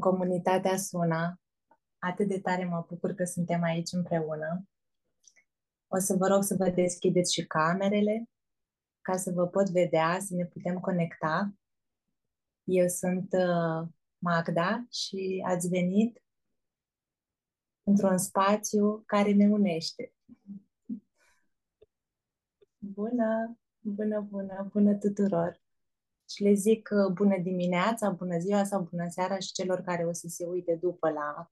[0.00, 1.40] în comunitatea Suna.
[1.98, 4.68] Atât de tare mă bucur că suntem aici împreună.
[5.88, 8.28] O să vă rog să vă deschideți și camerele
[9.00, 11.54] ca să vă pot vedea, să ne putem conecta.
[12.64, 16.22] Eu sunt uh, Magda și ați venit
[17.82, 20.14] într-un spațiu care ne unește.
[22.78, 25.59] Bună, bună, bună, bună tuturor!
[26.34, 30.12] Și le zic uh, bună dimineața, bună ziua sau bună seara și celor care o
[30.12, 31.50] să se uite după la,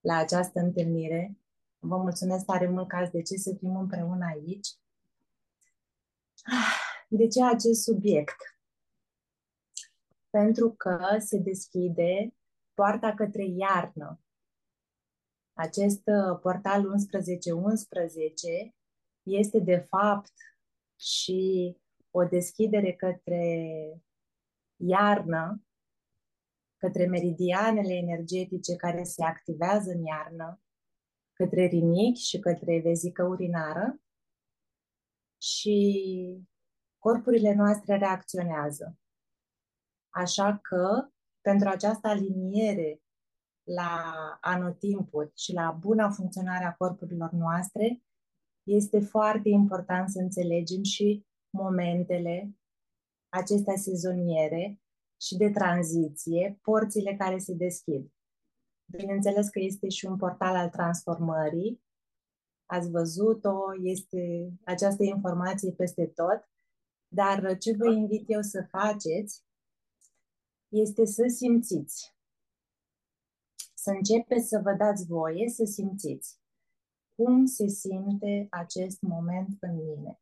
[0.00, 1.36] la această întâlnire.
[1.78, 4.68] Vă mulțumesc tare mult că ați decis să fim împreună aici.
[7.08, 8.36] De ce acest subiect?
[10.30, 12.34] Pentru că se deschide
[12.74, 14.20] poarta către iarnă.
[15.52, 18.74] Acest uh, portal 1111
[19.22, 20.32] este de fapt
[20.96, 21.76] și
[22.10, 24.02] o deschidere către
[24.78, 25.62] iarnă,
[26.76, 30.60] către meridianele energetice care se activează în iarnă,
[31.32, 34.00] către rinichi și către vezică urinară
[35.42, 36.46] și
[36.98, 38.98] corpurile noastre reacționează.
[40.08, 41.08] Așa că,
[41.40, 43.02] pentru această aliniere
[43.62, 48.02] la anotimpuri și la buna funcționare a corpurilor noastre,
[48.62, 52.57] este foarte important să înțelegem și momentele
[53.28, 54.80] acestea sezoniere
[55.20, 58.12] și de tranziție, porțile care se deschid.
[58.90, 61.82] Bineînțeles că este și un portal al transformării.
[62.66, 66.48] Ați văzut-o, este această informație peste tot.
[67.08, 69.44] Dar ce vă invit eu să faceți
[70.68, 72.16] este să simțiți.
[73.74, 76.40] Să începeți să vă dați voie să simțiți.
[77.14, 80.20] Cum se simte acest moment în mine?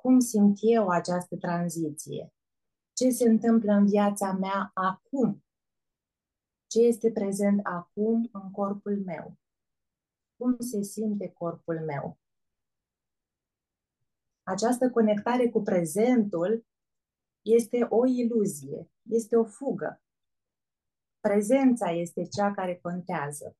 [0.00, 2.32] Cum simt eu această tranziție?
[2.92, 5.44] Ce se întâmplă în viața mea acum?
[6.66, 9.36] Ce este prezent acum în corpul meu?
[10.36, 12.18] Cum se simte corpul meu?
[14.42, 16.66] Această conectare cu prezentul
[17.42, 20.02] este o iluzie, este o fugă.
[21.20, 23.56] Prezența este cea care contează.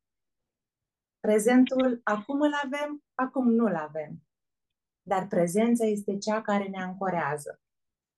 [1.21, 4.28] Prezentul acum îl avem, acum nu-l avem
[5.09, 7.61] dar prezența este cea care ne ancorează.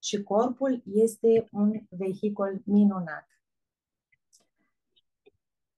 [0.03, 3.27] Și corpul este un vehicul minunat.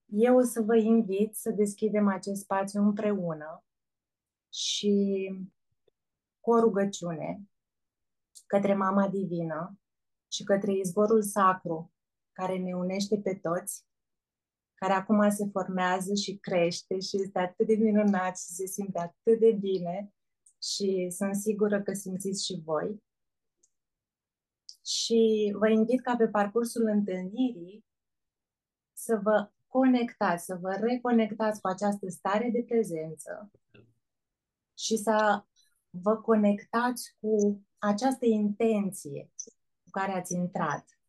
[0.05, 3.63] Eu o să vă invit să deschidem acest spațiu împreună
[4.53, 5.29] și
[6.39, 7.41] cu o rugăciune
[8.45, 9.79] către Mama Divină
[10.31, 11.93] și către izvorul sacru
[12.31, 13.85] care ne unește pe toți,
[14.73, 19.39] care acum se formează și crește și este atât de minunat și se simte atât
[19.39, 20.13] de bine
[20.63, 23.03] și sunt sigură că simțiți și voi.
[24.85, 27.85] Și vă invit ca pe parcursul întâlnirii
[28.93, 33.51] să vă conectați, să vă reconectați cu această stare de prezență
[34.77, 35.43] și să
[35.89, 39.31] vă conectați cu această intenție
[39.83, 40.99] cu care ați intrat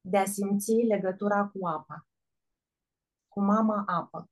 [0.00, 2.06] de a simți legătura cu apa,
[3.28, 4.30] cu mama apă.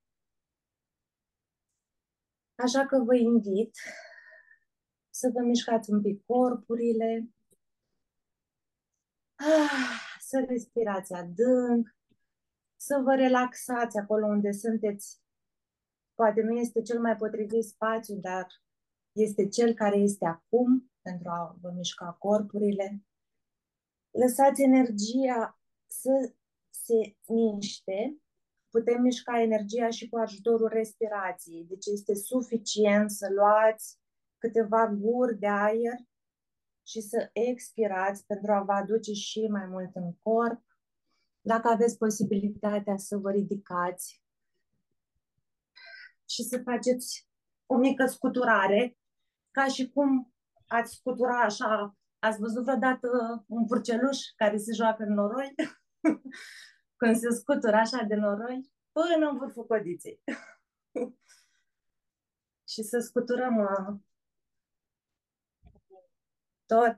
[2.54, 3.76] Așa că vă invit
[5.10, 7.28] să vă mișcați un pic corpurile,
[9.34, 11.96] ah, să respirați adânc,
[12.76, 15.22] să vă relaxați acolo unde sunteți.
[16.14, 18.46] Poate nu este cel mai potrivit spațiu, dar
[19.12, 23.02] este cel care este acum pentru a vă mișca corpurile.
[24.10, 26.32] Lăsați energia să
[26.70, 28.23] se miște
[28.74, 31.64] putem mișca energia și cu ajutorul respirației.
[31.64, 33.98] Deci este suficient să luați
[34.38, 35.98] câteva guri de aer
[36.86, 40.62] și să expirați pentru a vă aduce și mai mult în corp.
[41.40, 44.22] Dacă aveți posibilitatea să vă ridicați
[46.28, 47.28] și să faceți
[47.66, 48.96] o mică scuturare,
[49.50, 50.32] ca și cum
[50.66, 53.08] ați scutura așa, ați văzut vreodată
[53.46, 55.54] un purceluș care se joacă în noroi?
[57.04, 60.22] când se scutură așa de noroi până în vârful codiței.
[62.72, 64.00] și să scuturăm uh,
[66.66, 66.96] tot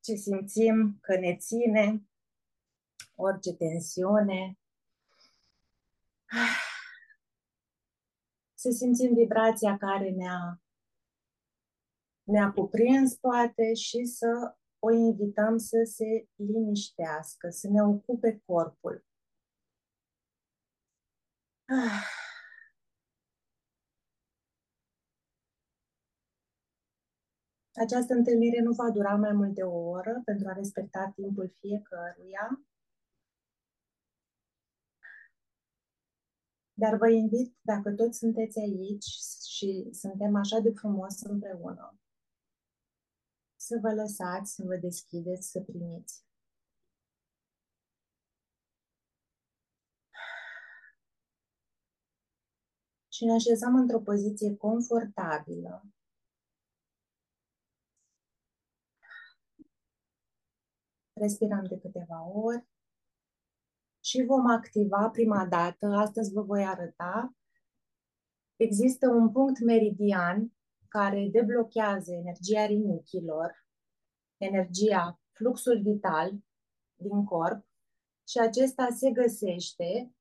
[0.00, 2.02] ce simțim că ne ține,
[3.14, 4.58] orice tensiune.
[8.58, 10.60] Să simțim vibrația care ne-a
[12.22, 19.05] ne-a cuprins, poate, și să o invităm să se liniștească, să ne ocupe corpul.
[21.68, 22.02] Ah.
[27.74, 32.66] Această întâlnire nu va dura mai mult de o oră pentru a respecta timpul fiecăruia.
[36.74, 39.04] Dar vă invit, dacă toți sunteți aici
[39.56, 41.98] și suntem așa de frumos împreună,
[43.56, 46.25] să vă lăsați, să vă deschideți, să primiți.
[53.16, 55.86] Și ne așezăm într-o poziție confortabilă.
[61.12, 62.66] Respirăm de câteva ori.
[64.04, 67.36] Și vom activa prima dată, astăzi vă voi arăta,
[68.56, 70.52] există un punct meridian
[70.88, 73.66] care deblochează energia rinichilor,
[74.36, 76.32] energia, fluxul vital
[76.94, 77.66] din corp
[78.28, 80.14] și acesta se găsește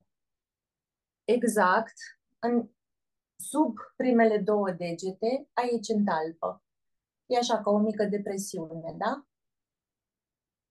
[1.23, 1.93] exact
[2.39, 2.69] în,
[3.35, 6.63] sub primele două degete, aici în talpă.
[7.25, 9.25] E așa ca o mică depresiune, da?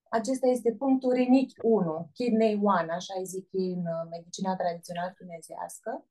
[0.09, 6.05] Acesta este punctul rinichi 1, kidney 1, așa îi zic în uh, medicina tradițională tunezească.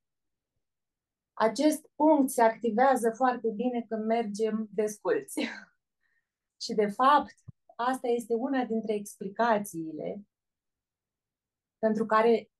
[1.33, 5.41] Acest punct se activează foarte bine când mergem desculți.
[6.65, 7.35] și, de fapt,
[7.77, 10.25] asta este una dintre explicațiile
[11.79, 12.51] pentru care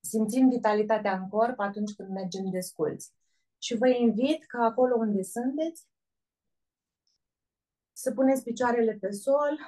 [0.00, 3.12] simțim vitalitatea în corp atunci când mergem desculți.
[3.64, 5.88] Și vă invit ca acolo unde sunteți
[7.92, 9.58] să puneți picioarele pe sol,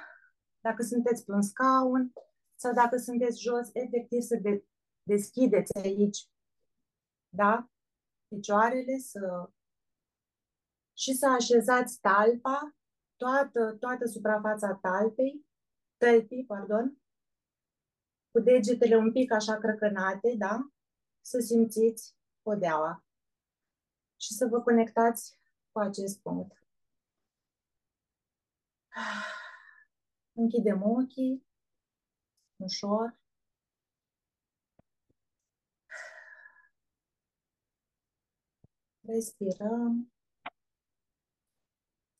[0.59, 2.13] dacă sunteți pe un scaun
[2.55, 4.65] sau dacă sunteți jos, efectiv să de-
[5.03, 6.29] deschideți aici,
[7.29, 7.69] da?
[8.27, 9.49] Picioarele să...
[10.97, 12.75] și să așezați talpa,
[13.15, 15.45] toată, toată suprafața talpei,
[15.97, 17.01] tălpii, pardon,
[18.31, 20.71] cu degetele un pic așa crăcănate, da?
[21.21, 23.06] Să simțiți podeaua
[24.17, 25.39] și să vă conectați
[25.71, 26.57] cu acest punct.
[30.33, 31.45] Închidem ochii,
[32.55, 33.19] ușor.
[39.01, 40.11] Respirăm.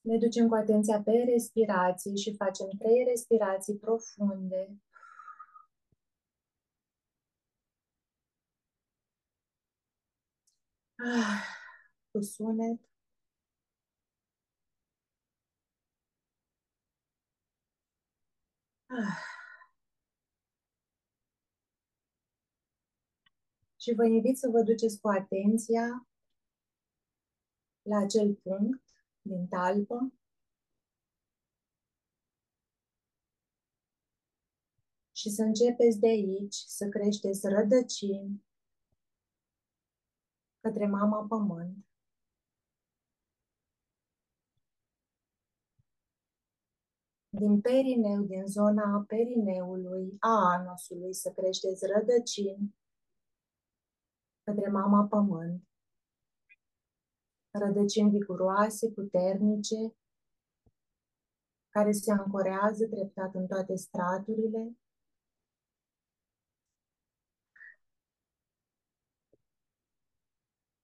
[0.01, 4.81] Ne ducem cu atenția pe respirații și facem trei respirații profunde.
[10.99, 11.56] Ah,
[12.17, 12.79] cu sunet.
[18.89, 19.17] Ah.
[23.77, 26.07] Și vă invit să vă duceți cu atenția
[27.81, 28.83] la acel punct
[29.21, 30.13] din talpă
[35.11, 38.47] și să începeți de aici să creșteți rădăcini
[40.67, 41.86] către Mama Pământ.
[47.39, 52.75] Din perineu, din zona perineului, a anusului, să creșteți rădăcini
[54.43, 55.63] către mama pământ.
[57.51, 59.95] Rădăcini viguroase, puternice,
[61.69, 64.77] care se ancorează treptat în toate straturile.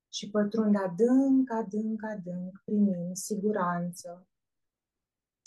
[0.09, 4.27] Și pătrund adânc, adânc, adânc, primind siguranță,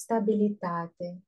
[0.06, 1.24] stabilitate.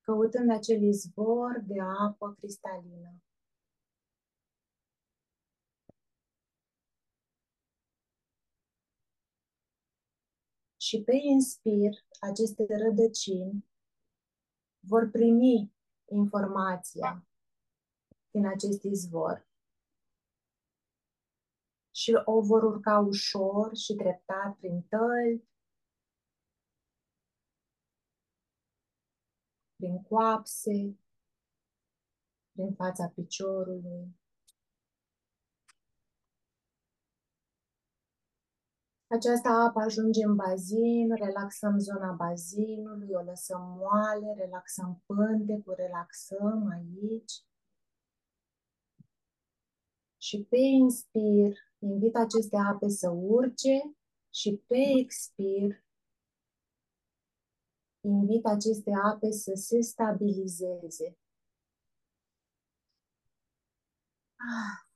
[0.00, 3.22] Căutând acel izvor de apă cristalină.
[10.76, 13.66] Și pe inspir, aceste rădăcini
[14.80, 15.72] vor primi
[16.04, 17.26] informația
[18.30, 19.45] din acest izvor
[22.00, 25.48] și o vor urca ușor și treptat prin tălpi,
[29.76, 30.98] prin coapse,
[32.52, 34.16] prin fața piciorului.
[39.06, 47.32] Această apă ajunge în bazin, relaxăm zona bazinului, o lăsăm moale, relaxăm pântecul, relaxăm aici.
[50.26, 53.96] Și pe inspir invit aceste ape să urce
[54.30, 55.84] și pe expir
[58.00, 61.18] invit aceste ape să se stabilizeze.
[64.38, 64.86] Ah.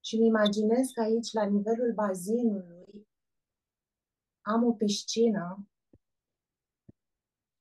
[0.00, 2.81] Și îmi imaginez că aici, la nivelul bazinului,
[4.42, 5.66] am o piscină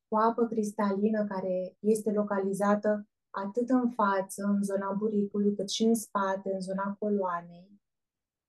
[0.07, 5.95] cu apă cristalină care este localizată atât în față, în zona buricului, cât și în
[5.95, 7.81] spate, în zona coloanei.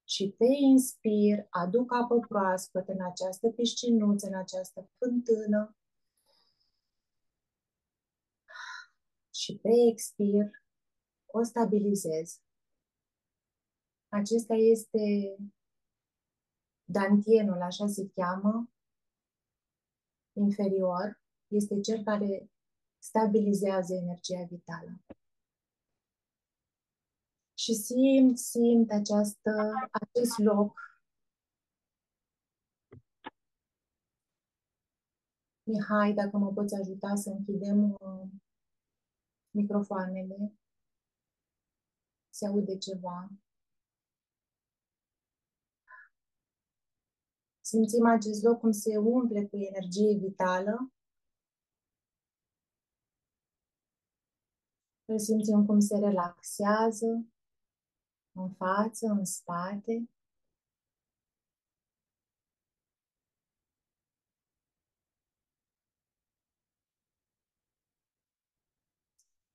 [0.05, 5.77] Și pe inspir, aduc apă proaspătă în această piscinuță, în această fântână.
[9.35, 10.51] Și pe expir,
[11.27, 12.41] o stabilizez.
[14.09, 15.37] Acesta este
[16.93, 18.71] dantienul, așa se cheamă,
[20.33, 21.21] inferior.
[21.47, 22.51] Este cel care
[22.99, 25.01] stabilizează energia vitală.
[27.55, 30.81] Și simt, simt această, acest loc.
[35.63, 38.29] Mihai, dacă mă poți ajuta să închidem uh,
[39.51, 40.53] microfoanele.
[42.31, 43.31] Se aude ceva.
[47.73, 50.93] Simțim acest loc cum se umple cu energie vitală.
[55.05, 57.27] Îl simțim cum se relaxează
[58.33, 60.09] în față, în spate.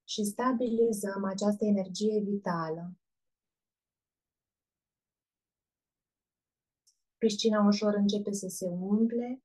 [0.03, 2.95] Și stabilizăm această energie vitală.
[7.17, 9.43] Piscina ușor începe să se umple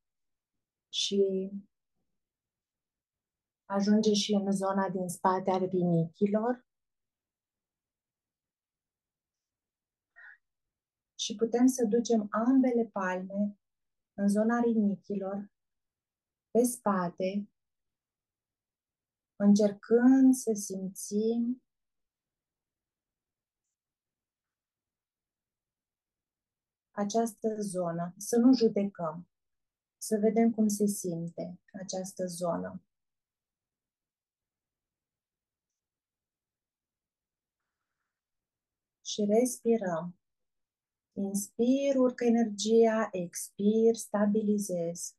[0.92, 1.50] și
[3.64, 6.66] ajunge și în zona din spate a rinichilor.
[11.14, 13.58] Și putem să ducem ambele palme
[14.14, 15.52] în zona rinichilor,
[16.50, 17.50] pe spate,
[19.36, 21.62] încercând să simțim
[26.92, 29.28] această zonă, să nu judecăm,
[29.96, 32.82] să vedem cum se simte această zonă.
[39.04, 40.16] Și respirăm.
[41.12, 45.16] Inspir, urcă energia, expir, stabilizez.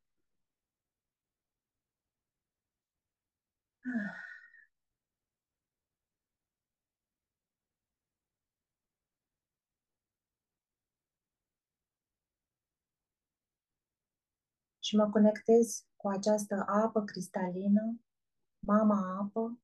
[14.94, 18.00] Și mă conectez cu această apă cristalină,
[18.60, 19.62] mama apă,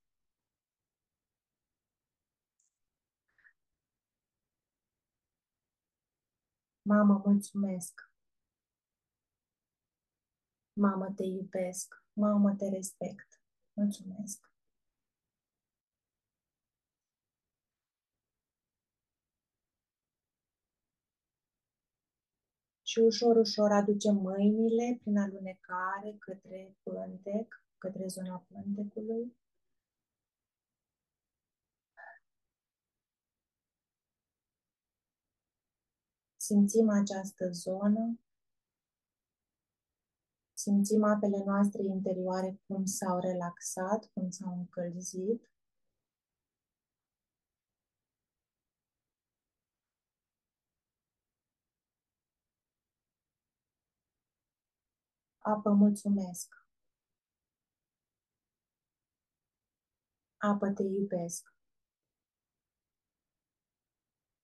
[6.81, 8.11] Mamă, mulțumesc!
[10.73, 12.03] Mamă, te iubesc!
[12.13, 13.41] Mamă, te respect!
[13.73, 14.48] Mulțumesc!
[22.89, 29.37] Și ușor, ușor aducem mâinile prin alunecare către pântec, către zona pântecului.
[36.37, 38.19] Simțim această zonă,
[40.53, 45.49] simțim apele noastre interioare cum s-au relaxat, cum s-au încălzit.
[55.39, 56.67] Apă, mulțumesc!
[60.37, 61.53] Apă, te iubesc!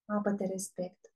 [0.06, 1.16] Apă, te respect!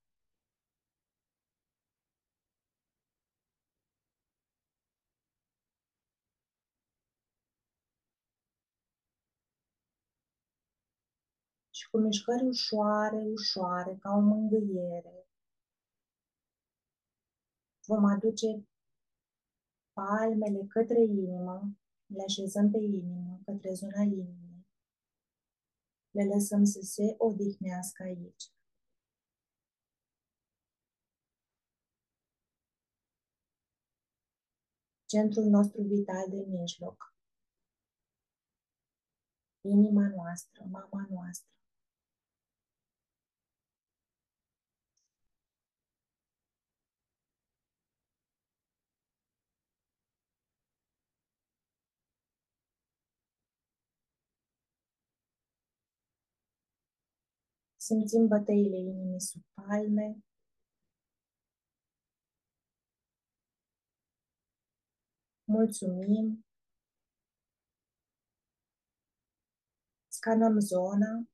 [11.79, 15.27] și cu mișcări ușoare, ușoare, ca o mângâiere,
[17.85, 18.68] vom aduce
[19.99, 21.55] palmele către inimă,
[22.05, 24.67] le așezăm pe inimă, către zona inimii.
[26.11, 28.43] Le lăsăm să se odihnească aici.
[35.05, 37.13] Centrul nostru vital de mijloc.
[39.61, 41.58] Inima noastră, mama noastră.
[57.89, 60.23] Simțim bătăile inimii sub palme.
[65.43, 66.45] Mulțumim.
[70.07, 71.27] Scanăm zona.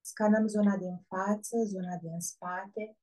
[0.00, 2.96] Scanăm zona din față, zona din spate.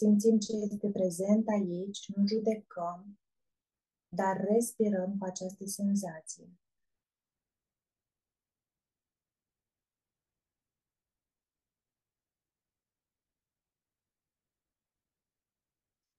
[0.00, 3.18] Simțim ce este prezent aici, nu judecăm,
[4.08, 6.48] dar respirăm cu această senzație.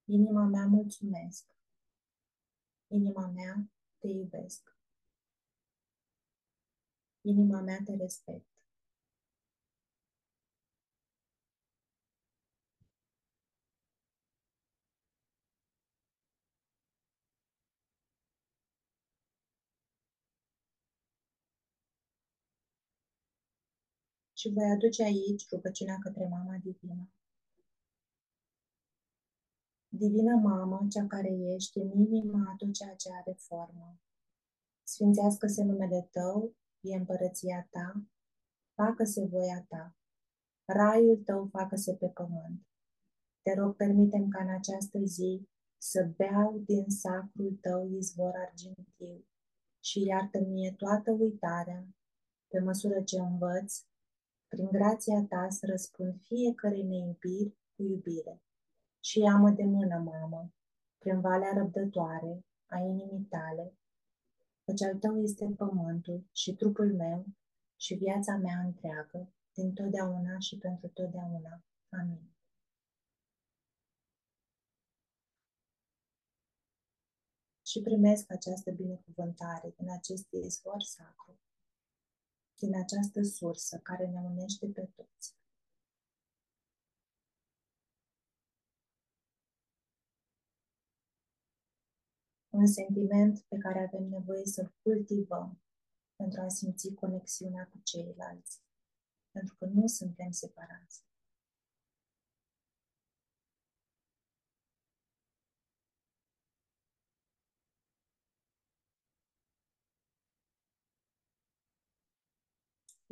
[0.06, 1.46] Inima mea mulțumesc.
[2.88, 3.70] Inima mea
[4.00, 4.78] te iubesc.
[7.22, 8.51] Inima mea te respect.
[24.42, 27.10] Și voi aduce aici rugăciunea către Mama Divină.
[29.88, 34.00] Divină Mamă, cea care ești în inima a tot ceea ce are formă.
[34.84, 38.04] Sfințească-se numele Tău, e împărăția Ta,
[38.74, 39.96] facă-se voia Ta.
[40.66, 42.68] Raiul Tău facă-se pe pământ.
[43.42, 49.26] Te rog, permitem ca în această zi să beau din sacrul Tău izvor argintiu
[49.84, 51.88] și iartă mie toată uitarea,
[52.48, 53.86] pe măsură ce învăț,
[54.52, 58.42] prin grația Ta să răspund fiecare neiubiri cu iubire
[59.00, 60.52] și ia-mă de mână, mamă,
[60.98, 63.74] prin valea răbdătoare a inimii tale,
[64.66, 67.26] căci al tău este pământul și trupul meu
[67.76, 71.64] și viața mea întreagă, din totdeauna și pentru totdeauna.
[71.90, 72.30] Amin.
[77.62, 81.40] Și primesc această binecuvântare din acest izvor sacru,
[82.62, 85.36] din această sursă care ne unește pe toți.
[92.52, 95.62] un sentiment pe care avem nevoie să-l cultivăm
[96.16, 98.62] pentru a simți conexiunea cu ceilalți,
[99.32, 101.04] pentru că nu suntem separați.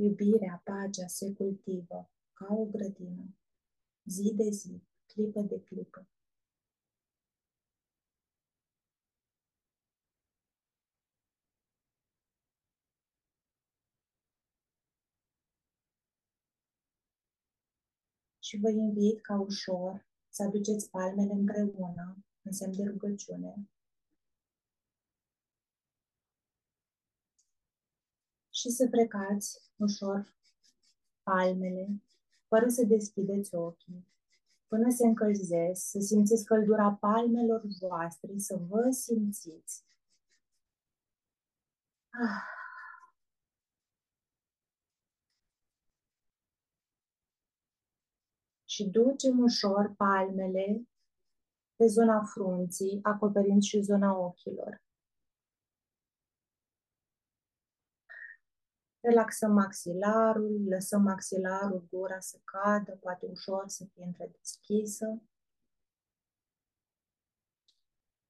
[0.02, 3.36] Iubirea, pacea se cultivă ca o grădină,
[4.04, 6.08] zi de zi, clipă de clipă.
[18.40, 23.70] și vă invit ca ușor să aduceți palmele împreună în semn de rugăciune
[28.60, 30.36] și să frecați ușor
[31.24, 32.04] palmele
[32.48, 34.08] fără să deschideți ochii
[34.68, 39.84] până se încălzesc, să simțiți căldura palmelor voastre, să vă simțiți.
[42.10, 42.58] Ah.
[48.66, 50.88] și ducem ușor palmele
[51.76, 54.82] pe zona frunții, acoperind și zona ochilor.
[59.02, 65.22] Relaxăm maxilarul, lăsăm maxilarul, gura să cadă, poate ușor să fie întredeschisă.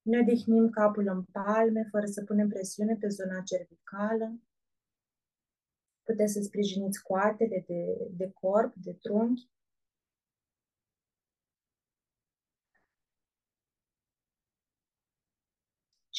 [0.01, 4.39] Ne odihnim capul în palme, fără să punem presiune pe zona cervicală.
[6.03, 9.49] Puteți să sprijiniți coatele de, de corp, de trunchi.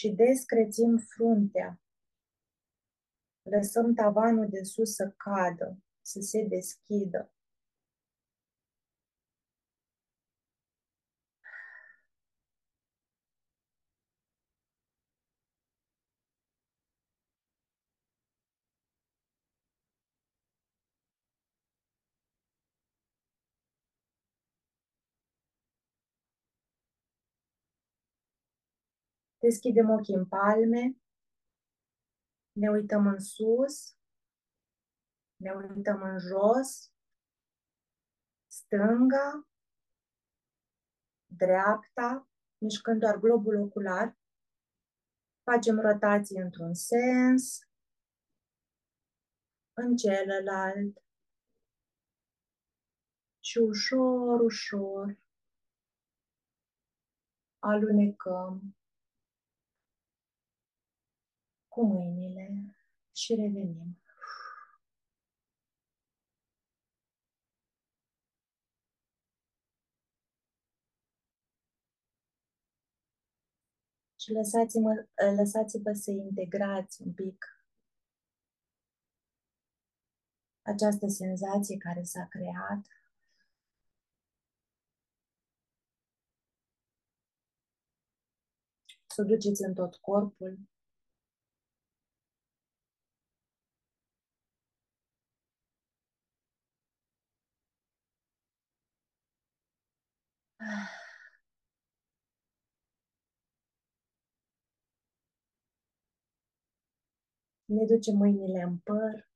[0.00, 1.80] și descrețim fruntea.
[3.42, 7.32] Lăsăm tavanul de sus să cadă, să se deschidă.
[29.38, 30.96] Deschidem ochii în palme,
[32.60, 33.96] ne uităm în sus,
[35.36, 36.92] ne uităm în jos,
[38.46, 39.48] stânga,
[41.26, 44.18] dreapta, mișcând doar globul ocular.
[45.42, 47.58] Facem rotații într-un sens,
[49.72, 51.04] în celălalt
[53.40, 55.18] și ușor, ușor
[57.58, 58.79] alunecăm
[61.72, 62.76] cu mâinile
[63.12, 63.98] și revenim.
[74.20, 75.06] Și lăsați-mă,
[75.36, 77.44] lăsați-vă să integrați un pic
[80.62, 82.86] această senzație care s-a creat
[89.06, 90.69] să o duceți în tot corpul.
[107.64, 109.28] Ne ducem mâinile în păr.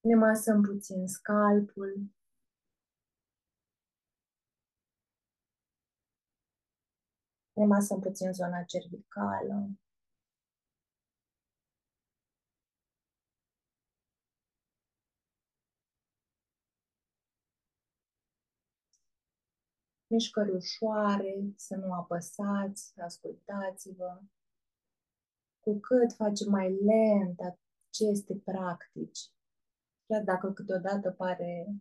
[0.00, 2.14] Ne masăm puțin scalpul.
[7.52, 9.68] Ne masăm puțin zona cervicală.
[20.14, 24.20] Mișcări ușoare, să nu apăsați, ascultați-vă.
[25.60, 29.30] Cu cât facem mai lent aceste practici,
[30.06, 31.74] chiar dacă câteodată pare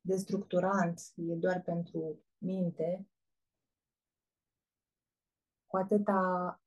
[0.00, 3.08] destructurant, e doar pentru minte,
[5.66, 6.60] cu atâta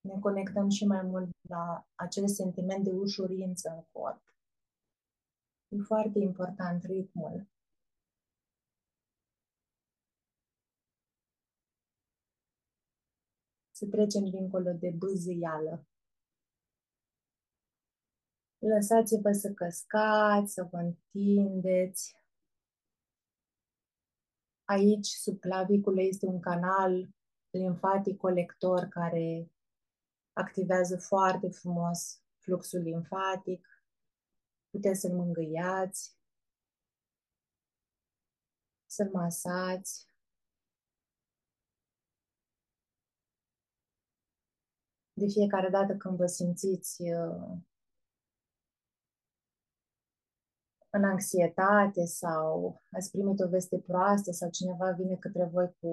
[0.00, 4.34] ne conectăm și mai mult la acel sentiment de ușurință în corp.
[5.68, 7.51] E foarte important ritmul.
[13.82, 15.86] Să trecem dincolo de bâzâială.
[18.58, 22.16] Lăsați-vă să căscați, să vă întindeți.
[24.64, 27.08] Aici, sub claviculă, este un canal
[27.50, 29.50] limfatic colector care
[30.32, 33.84] activează foarte frumos fluxul limfatic.
[34.70, 36.16] Puteți să-l mângâiați,
[38.86, 40.11] să-l masați.
[45.22, 47.56] De fiecare dată când vă simțiți uh,
[50.90, 55.88] în anxietate sau ați primit o veste proastă sau cineva vine către voi cu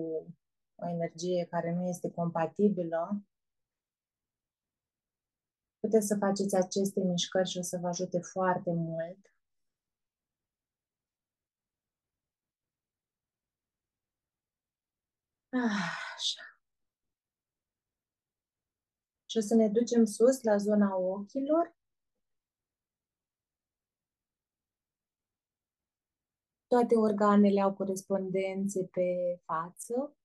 [0.76, 3.24] o energie care nu este compatibilă,
[5.80, 9.20] puteți să faceți aceste mișcări și o să vă ajute foarte mult.
[16.16, 16.49] Așa.
[19.30, 21.78] Și o să ne ducem sus la zona ochilor.
[26.68, 30.18] Toate organele au corespondențe pe față.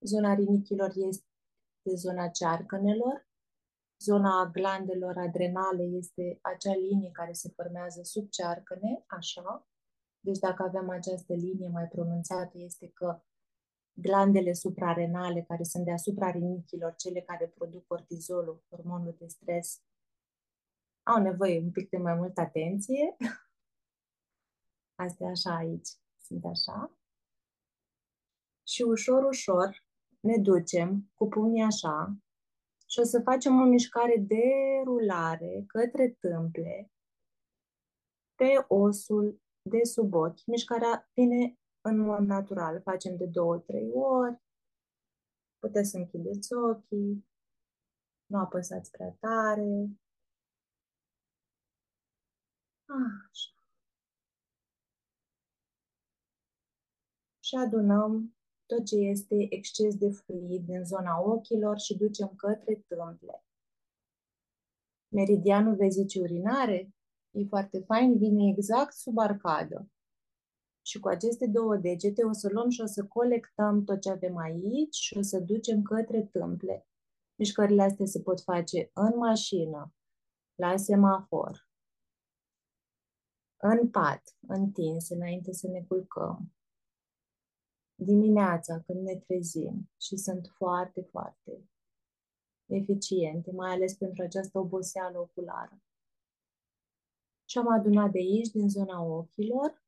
[0.00, 3.28] Zona rinichilor este zona cearcănelor.
[3.98, 9.68] Zona glandelor adrenale este acea linie care se formează sub cearcăne, așa.
[10.20, 13.22] Deci dacă avem această linie mai pronunțată, este că
[13.92, 19.82] glandele suprarenale, care sunt deasupra rinichilor, cele care produc cortizolul, hormonul de stres,
[21.02, 23.16] au nevoie un pic de mai multă atenție.
[25.04, 25.88] Asta e așa aici.
[26.20, 26.96] Sunt așa.
[28.66, 29.84] Și ușor, ușor,
[30.20, 32.16] ne ducem cu pumnii așa
[32.86, 34.42] și o să facem o mișcare de
[34.84, 36.90] rulare către tâmple
[38.34, 40.46] pe osul de sub ochi.
[40.46, 42.80] Mișcarea vine în mod natural.
[42.80, 44.40] Facem de două, trei ori.
[45.58, 47.26] Puteți să închideți ochii.
[48.26, 49.88] Nu apăsați prea tare.
[52.86, 53.50] Așa.
[57.40, 63.44] Și adunăm tot ce este exces de fluid din zona ochilor și ducem către tâmple.
[65.08, 66.94] Meridianul vezicii urinare
[67.30, 69.90] e foarte fain, vine exact sub arcadă.
[70.82, 74.36] Și cu aceste două degete o să luăm și o să colectăm tot ce avem
[74.36, 76.86] aici și o să ducem către tâmple.
[77.34, 79.94] Mișcările astea se pot face în mașină,
[80.54, 81.70] la semafor,
[83.64, 86.52] în pat, întins, înainte să ne culcăm,
[87.94, 91.70] dimineața când ne trezim și sunt foarte, foarte
[92.66, 95.82] eficiente, mai ales pentru această oboseală oculară.
[97.44, 99.81] Și am adunat de aici, din zona ochilor,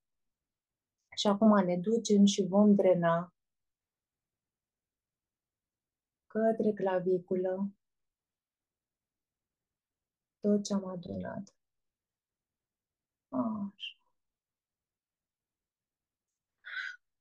[1.14, 3.34] și acum ne ducem și vom drena
[6.26, 7.72] către claviculă
[10.40, 11.54] tot ce am adunat.
[13.28, 13.94] Așa.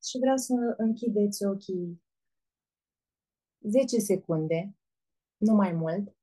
[0.08, 2.02] și vreau să închideți ochii
[3.60, 4.76] 10 secunde,
[5.36, 6.16] nu mai mult,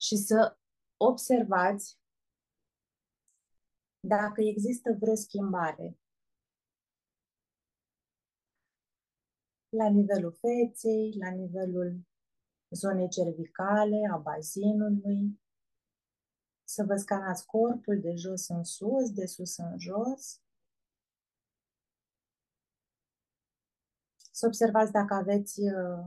[0.00, 0.58] și să
[0.96, 1.98] observați
[4.00, 5.98] dacă există vreo schimbare
[9.68, 12.00] la nivelul feței, la nivelul
[12.70, 15.40] zonei cervicale, a bazinului,
[16.64, 20.40] să vă scanați corpul de jos în sus, de sus în jos,
[24.32, 26.06] să observați dacă aveți uh,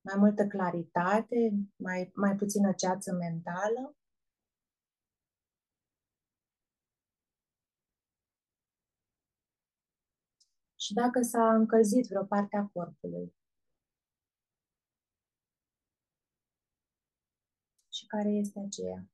[0.00, 3.97] mai multă claritate, mai, mai puțină ceață mentală.
[10.88, 13.34] Și dacă s-a încălzit vreo parte a corpului.
[17.88, 19.08] Și care este aceea?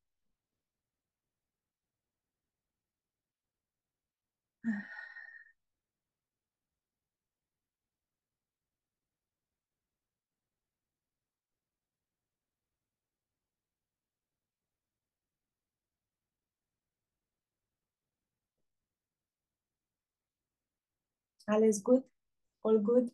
[21.47, 22.05] Alles good?
[22.61, 23.13] All good?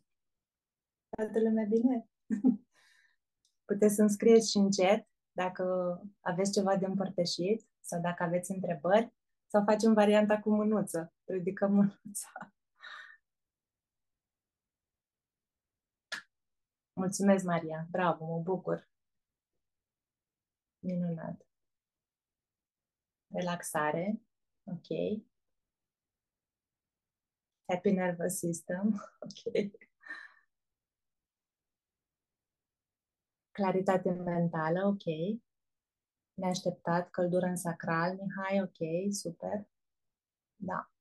[1.10, 2.10] Toată lumea bine?
[3.70, 5.64] Puteți să-mi scrieți și în chat dacă
[6.20, 9.14] aveți ceva de împărtășit sau dacă aveți întrebări
[9.48, 11.14] sau facem varianta cu mânuță.
[11.26, 12.32] Ridicăm mânuța.
[17.02, 17.88] Mulțumesc, Maria.
[17.90, 18.90] Bravo, mă bucur.
[20.80, 21.48] Minunat.
[23.28, 24.22] Relaxare.
[24.64, 24.88] Ok.
[27.72, 29.02] Happy nervous system.
[29.26, 29.72] Ok.
[33.52, 34.88] Claritate mentală.
[34.88, 35.04] Ok.
[36.34, 37.10] Neașteptat.
[37.10, 38.18] Căldură în sacral.
[38.22, 38.62] Mihai.
[38.62, 39.14] Ok.
[39.14, 39.68] Super.
[40.56, 40.92] Da.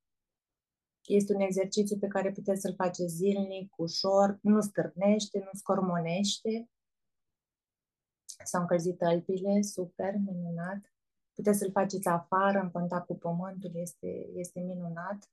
[1.07, 6.71] Este un exercițiu pe care puteți să-l faceți zilnic, ușor, nu stârnește, nu scormonește.
[8.45, 10.93] S-au încălzit tălpile, super, minunat.
[11.35, 15.31] Puteți să-l faceți afară, în contact cu pământul, este, este minunat.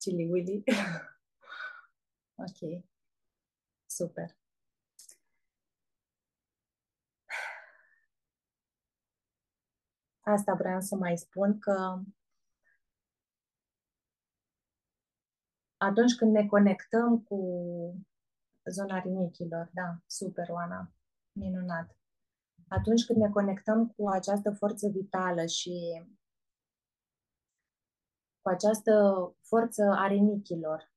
[0.00, 0.64] Chili Willy.
[2.44, 2.84] ok,
[3.86, 4.36] super.
[10.20, 12.02] Asta vreau să mai spun că
[15.76, 17.38] atunci când ne conectăm cu
[18.70, 20.92] zona rinichilor, da, super, Oana,
[21.32, 21.96] minunat.
[22.68, 26.19] Atunci când ne conectăm cu această forță vitală și cu
[28.50, 28.92] această
[29.40, 30.92] forță a rinichilor,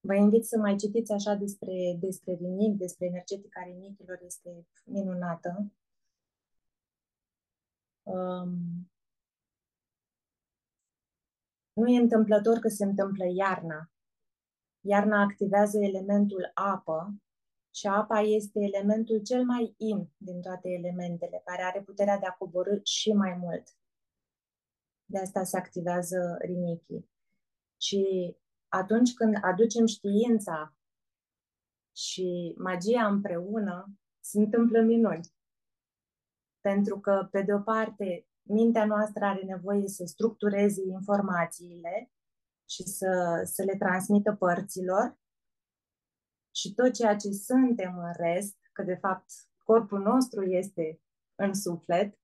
[0.00, 5.72] vă invit să mai citiți așa despre, despre rinic, despre energetica rinichilor, este minunată.
[8.02, 8.90] Um,
[11.72, 13.90] nu e întâmplător că se întâmplă iarna.
[14.80, 17.14] Iarna activează elementul apă
[17.74, 22.32] și apa este elementul cel mai in din toate elementele, care are puterea de a
[22.32, 23.77] coborâ și mai mult.
[25.10, 27.10] De asta se activează rinichii.
[27.80, 28.34] Și
[28.68, 30.76] atunci când aducem știința
[31.96, 35.32] și magia împreună, se întâmplă minuni.
[36.60, 42.12] Pentru că, pe de o parte, mintea noastră are nevoie să structureze informațiile
[42.70, 45.18] și să, să le transmită părților
[46.54, 49.30] și tot ceea ce suntem în rest, că de fapt
[49.64, 51.00] corpul nostru este
[51.34, 52.18] în suflet,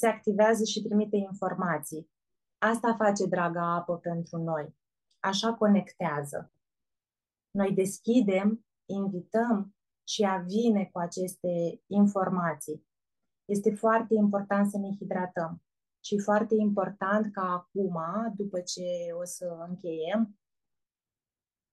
[0.00, 2.10] se activează și trimite informații.
[2.58, 4.76] Asta face draga apă pentru noi.
[5.20, 6.52] Așa conectează.
[7.50, 9.74] Noi deschidem, invităm
[10.08, 12.88] și ea vine cu aceste informații.
[13.44, 15.62] Este foarte important să ne hidratăm.
[16.04, 17.96] Și foarte important ca acum,
[18.36, 18.86] după ce
[19.20, 20.38] o să încheiem,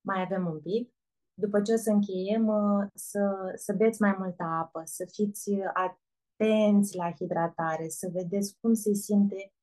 [0.06, 0.94] mai avem un pic,
[1.34, 5.52] după ce o să încheiem, uh, să, să beți mai multă apă, să fiți
[6.40, 9.54] atenți la hidratare, să vedeți cum se simte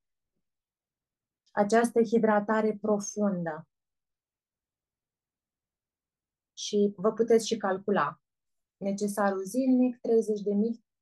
[1.50, 3.68] această hidratare profundă.
[6.58, 8.20] Și vă puteți și calcula.
[8.76, 10.50] Necesarul zilnic 30 de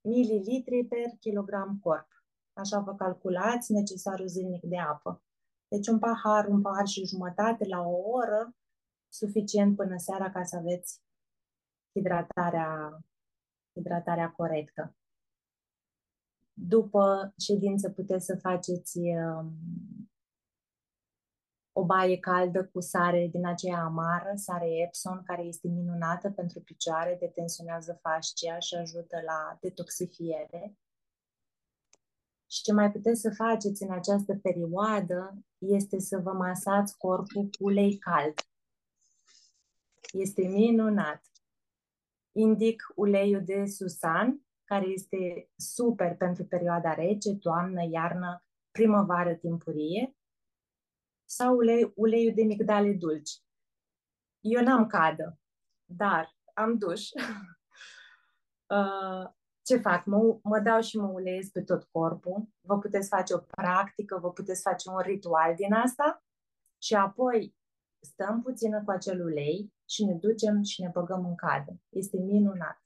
[0.01, 2.09] mililitri per kilogram corp.
[2.53, 5.23] Așa vă calculați necesarul zilnic de apă.
[5.69, 8.57] Deci un pahar, un pahar și jumătate la o oră,
[9.09, 11.01] suficient până seara ca să aveți
[11.93, 13.01] hidratarea,
[13.75, 14.97] hidratarea corectă.
[16.53, 19.53] După ședință puteți să faceți um,
[21.73, 27.17] o baie caldă cu sare din aceea amară, sare Epson, care este minunată pentru picioare,
[27.21, 30.77] detensionează fascia și ajută la detoxifiere.
[32.47, 37.65] Și ce mai puteți să faceți în această perioadă este să vă masați corpul cu
[37.65, 38.35] ulei cald.
[40.13, 41.23] Este minunat.
[42.33, 50.17] Indic uleiul de susan, care este super pentru perioada rece, toamnă, iarnă, primăvară timpurie
[51.25, 53.43] sau ulei, uleiul de migdale dulci.
[54.41, 55.39] Eu n-am cadă,
[55.85, 57.09] dar am duș.
[58.77, 59.31] uh,
[59.63, 60.05] ce fac?
[60.05, 62.49] Mă, mă dau și mă uleiez pe tot corpul.
[62.61, 66.25] Vă puteți face o practică, vă puteți face un ritual din asta
[66.83, 67.57] și apoi
[68.01, 71.81] stăm puțină cu acel ulei și ne ducem și ne băgăm în cadă.
[71.89, 72.82] Este minunat.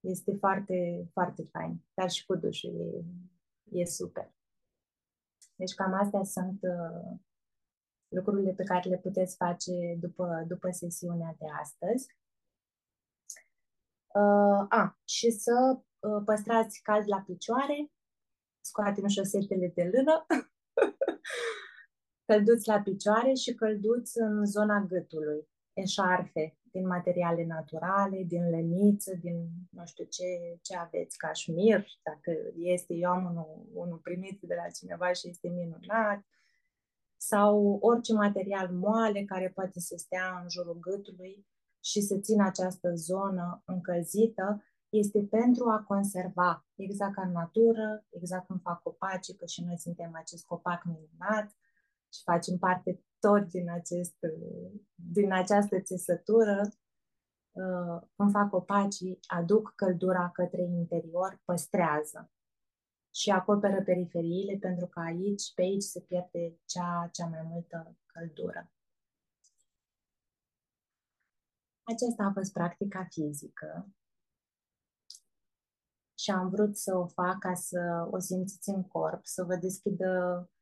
[0.00, 1.84] Este foarte, foarte fain.
[1.94, 4.34] Dar și cu dușul e, e super.
[5.56, 7.18] Deci cam astea sunt uh,
[8.08, 12.06] lucrurile pe care le puteți face după, după sesiunea de astăzi.
[14.06, 17.92] Uh, a, și să uh, păstrați cald la picioare,
[18.60, 20.26] scoatem șosetele de lână,
[22.28, 29.36] călduți la picioare și călduți în zona gâtului, eșarfe din materiale naturale, din lăniță, din
[29.70, 34.70] nu știu ce, ce aveți, cașmir, dacă este, eu am unul, unul primit de la
[34.70, 36.20] cineva și este minunat,
[37.16, 41.46] sau orice material moale care poate să stea în jurul gâtului
[41.80, 48.46] și să țină această zonă încălzită, este pentru a conserva, exact ca în natură, exact
[48.46, 51.56] cum fac copacii, că și noi suntem acest copac minunat
[52.12, 54.16] și facem parte tot din, acest,
[54.94, 56.60] din această țesătură,
[57.52, 62.30] uh, când fac copacii, aduc căldura către interior, păstrează
[63.14, 68.70] și acoperă periferiile pentru că aici, pe aici se pierde cea, cea mai multă căldură.
[71.82, 73.88] Aceasta a fost practica fizică
[76.18, 80.36] și am vrut să o fac ca să o simțiți în corp, să vă deschidă
[80.38, 80.55] um,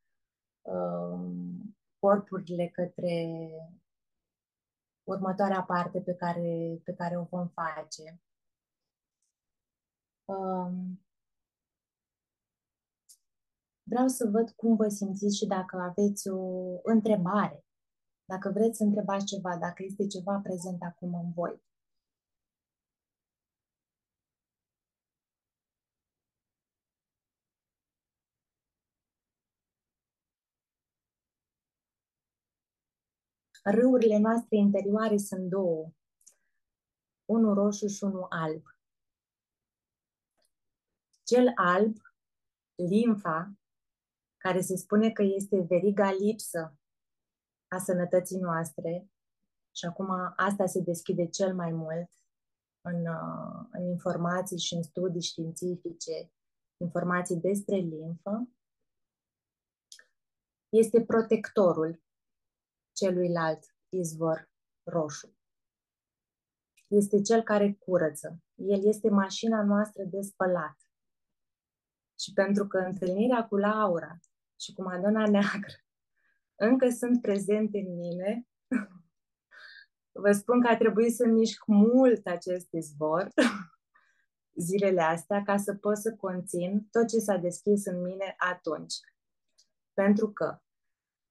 [1.98, 3.48] corpurile către
[5.02, 8.20] următoarea parte pe care, pe care o vom face.
[10.24, 11.04] Um,
[13.82, 17.64] vreau să văd cum vă simțiți și dacă aveți o întrebare,
[18.24, 21.62] dacă vreți să întrebați ceva, dacă este ceva prezent acum în voi.
[33.64, 35.92] Râurile noastre interioare sunt două.
[37.24, 38.62] Unul roșu și unul alb.
[41.22, 41.96] Cel alb,
[42.74, 43.52] limfa,
[44.36, 46.78] care se spune că este veriga lipsă
[47.68, 49.08] a sănătății noastre,
[49.76, 52.10] și acum asta se deschide cel mai mult
[52.80, 56.32] în, uh, în informații și în studii științifice,
[56.76, 58.48] informații despre limfă,
[60.68, 62.03] este protectorul
[62.94, 64.50] celuilalt izvor
[64.82, 65.36] roșu.
[66.86, 68.42] Este cel care curăță.
[68.54, 70.76] El este mașina noastră de spălat.
[72.18, 74.18] Și pentru că întâlnirea cu Laura
[74.60, 75.74] și cu Madonna Neagră
[76.54, 78.48] încă sunt prezente în mine,
[80.22, 83.28] vă spun că a trebuit să mișc mult acest izvor
[84.66, 88.94] zilele astea ca să pot să conțin tot ce s-a deschis în mine atunci.
[89.92, 90.58] Pentru că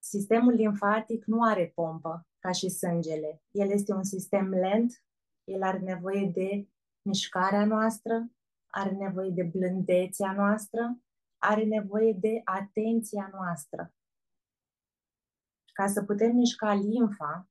[0.06, 3.42] Sistemul limfatic nu are pompă, ca și sângele.
[3.50, 5.04] El este un sistem lent,
[5.44, 6.68] el are nevoie de
[7.02, 8.30] mișcarea noastră,
[8.66, 10.98] are nevoie de blândețea noastră,
[11.38, 13.94] are nevoie de atenția noastră.
[15.72, 17.48] Ca să putem mișca limfa,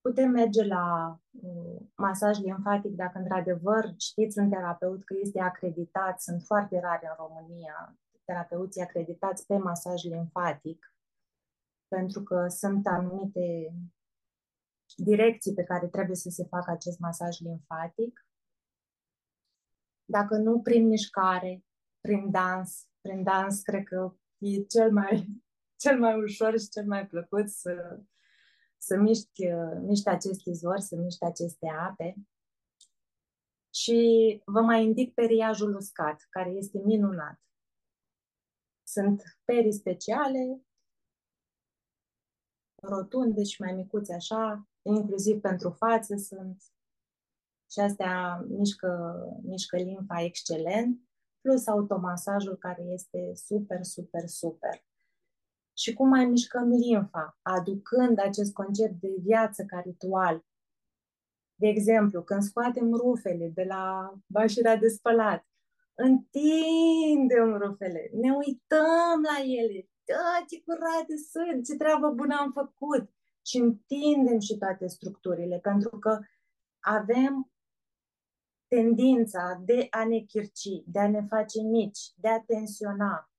[0.00, 6.42] putem merge la mm, masaj limfatic dacă într-adevăr știți un terapeut că este acreditat, sunt
[6.42, 10.94] foarte rare în România terapeuții acreditați pe masaj limfatic,
[11.88, 13.74] pentru că sunt anumite
[14.96, 18.26] direcții pe care trebuie să se facă acest masaj limfatic.
[20.04, 21.64] Dacă nu prin mișcare,
[22.00, 25.42] prin dans, prin dans cred că e cel mai,
[25.82, 28.00] cel mai ușor și cel mai plăcut să,
[28.78, 29.48] să miști,
[29.80, 32.14] miști acest izvor, să miști aceste ape.
[33.74, 37.40] Și vă mai indic periajul uscat, care este minunat.
[38.88, 40.60] Sunt perii speciale,
[42.82, 46.62] rotunde și mai micuțe așa, inclusiv pentru față sunt.
[47.70, 51.00] Și astea mișcă, mișcă limfa excelent,
[51.40, 54.84] plus automasajul care este super, super, super.
[55.78, 60.44] Și cum mai mișcăm limfa, aducând acest concept de viață ca ritual.
[61.54, 65.46] De exemplu, când scoatem rufele de la bașirea de spălat,
[65.96, 73.10] întindem rufele, ne uităm la ele, da, ce curate sunt, ce treabă bună am făcut
[73.46, 76.20] și întindem și toate structurile, pentru că
[76.80, 77.50] avem
[78.68, 83.30] tendința de a ne chirci, de a ne face mici, de a tensiona.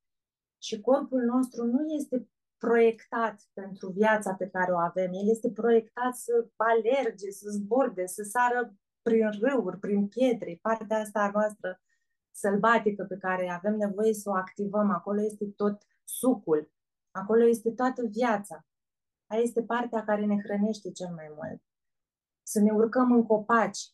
[0.58, 5.14] Și corpul nostru nu este proiectat pentru viața pe care o avem.
[5.14, 10.60] El este proiectat să alerge, să zburde, să sară prin râuri, prin pietre.
[10.62, 11.82] Partea asta a noastră
[12.38, 14.90] sălbatică pe care avem nevoie să o activăm.
[14.90, 16.72] Acolo este tot sucul
[17.22, 18.66] Acolo este toată viața.
[19.28, 21.62] Aia este partea care ne hrănește cel mai mult.
[22.44, 23.92] Să ne urcăm în copaci.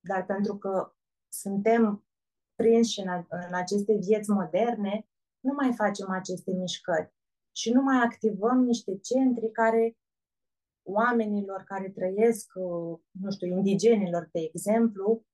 [0.00, 0.94] Dar pentru că
[1.32, 2.04] suntem
[2.54, 5.08] prinși în, în aceste vieți moderne,
[5.40, 7.12] nu mai facem aceste mișcări
[7.56, 9.98] și nu mai activăm niște centri care
[10.82, 15.24] oamenilor care trăiesc, uh, nu știu, indigenilor, de exemplu,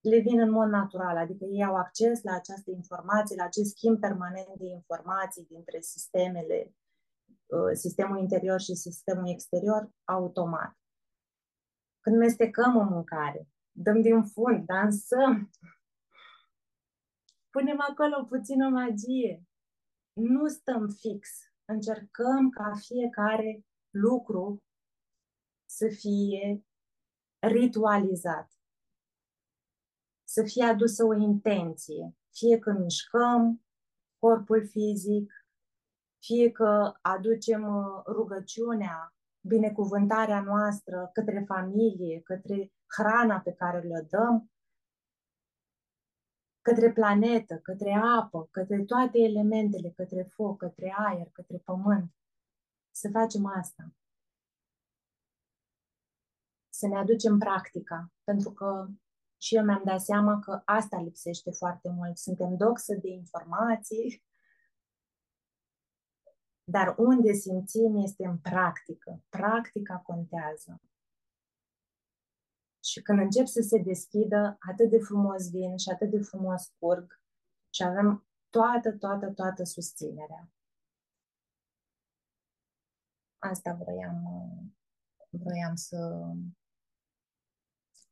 [0.00, 4.00] le vin în mod natural, adică ei au acces la această informație, la acest schimb
[4.00, 6.74] permanent de informații dintre sistemele,
[7.46, 10.78] uh, sistemul interior și sistemul exterior, automat.
[12.00, 15.50] Când mestecăm o mâncare, dăm din fund, dansăm,
[17.54, 19.42] punem acolo puțină magie,
[20.12, 21.28] nu stăm fix,
[21.64, 24.62] încercăm ca fiecare lucru
[25.70, 26.64] să fie
[27.38, 28.57] ritualizat,
[30.38, 33.64] să fie adusă o intenție, fie că mișcăm
[34.18, 35.32] corpul fizic,
[36.18, 44.50] fie că aducem uh, rugăciunea, binecuvântarea noastră către familie, către hrana pe care le dăm,
[46.60, 52.14] către planetă, către apă, către toate elementele, către foc, către aer, către pământ.
[52.90, 53.92] Să facem asta.
[56.68, 58.88] Să ne aducem practica, pentru că
[59.40, 62.16] și eu mi-am dat seama că asta lipsește foarte mult.
[62.16, 64.24] Suntem doxă de informații,
[66.64, 69.24] dar unde simțim este în practică.
[69.28, 70.80] Practica contează.
[72.84, 77.22] Și când încep să se deschidă, atât de frumos vin și atât de frumos curg
[77.74, 80.50] și avem toată, toată, toată susținerea.
[83.38, 84.22] Asta vroiam,
[85.30, 86.32] vroiam să,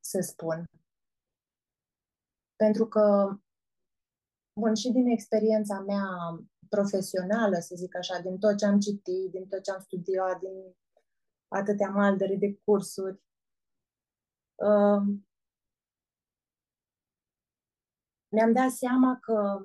[0.01, 0.64] să spun.
[2.57, 3.37] Pentru că,
[4.61, 6.07] bun, și din experiența mea
[6.69, 10.77] profesională, să zic așa, din tot ce am citit, din tot ce am studiat, din
[11.49, 13.25] atâtea maldere de cursuri,
[18.29, 19.65] mi-am dat seama că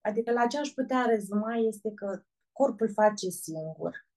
[0.00, 4.08] adică la ce aș putea rezuma este că corpul face singur.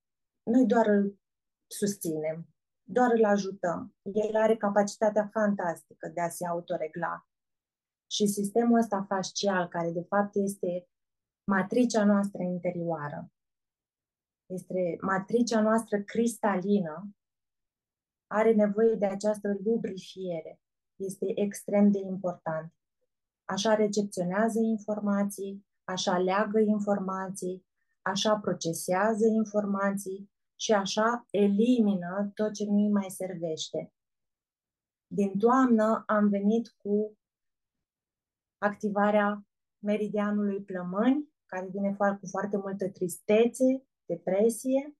[0.43, 1.19] Noi doar îl
[1.67, 2.52] susținem,
[2.83, 3.95] doar îl ajutăm.
[4.01, 7.27] El are capacitatea fantastică de a se autoregla.
[8.11, 10.87] Și sistemul ăsta fascial, care de fapt este
[11.51, 13.31] matricea noastră interioară,
[14.45, 17.15] este matricea noastră cristalină,
[18.27, 20.59] are nevoie de această lubrifiere.
[20.95, 22.73] Este extrem de important.
[23.45, 27.65] Așa recepționează informații, așa leagă informații,
[28.01, 30.31] așa procesează informații
[30.63, 33.93] și așa elimină tot ce nu-i mai servește.
[35.07, 37.17] Din toamnă am venit cu
[38.57, 39.47] activarea
[39.79, 44.97] meridianului plămâni, care vine cu foarte multă tristețe, depresie,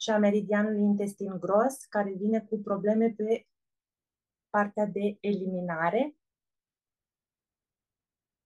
[0.00, 3.46] și a meridianului intestin gros, care vine cu probleme pe
[4.50, 6.16] partea de eliminare.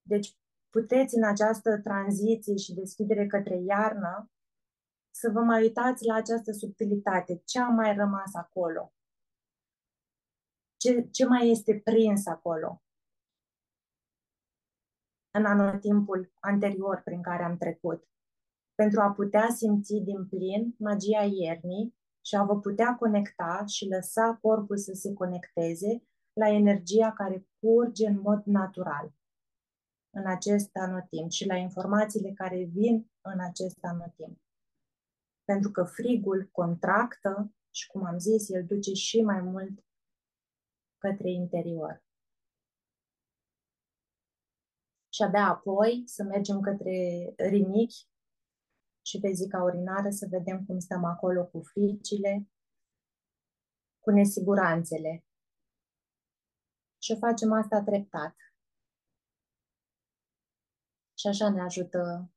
[0.03, 0.37] Deci
[0.69, 4.31] puteți în această tranziție și deschidere către iarnă
[5.21, 7.43] să vă mai uitați la această subtilitate.
[7.45, 8.93] Ce a mai rămas acolo?
[10.77, 12.83] Ce, ce mai este prins acolo?
[15.31, 18.09] În anotimpul anterior prin care am trecut
[18.75, 24.39] pentru a putea simți din plin magia iernii și a vă putea conecta și lăsa
[24.43, 26.03] corpul să se conecteze
[26.33, 29.13] la energia care curge în mod natural
[30.11, 34.39] în acest anotimp și la informațiile care vin în acest anotimp.
[35.51, 39.85] Pentru că frigul contractă și, cum am zis, el duce și mai mult
[40.99, 42.05] către interior.
[45.09, 46.95] Și abia apoi să mergem către
[47.37, 48.09] rinichi,
[49.07, 52.49] și vezica urinară să vedem cum stăm acolo cu fricile,
[53.99, 55.25] cu nesiguranțele.
[57.03, 58.37] Și facem asta treptat.
[61.15, 62.31] Și așa ne ajută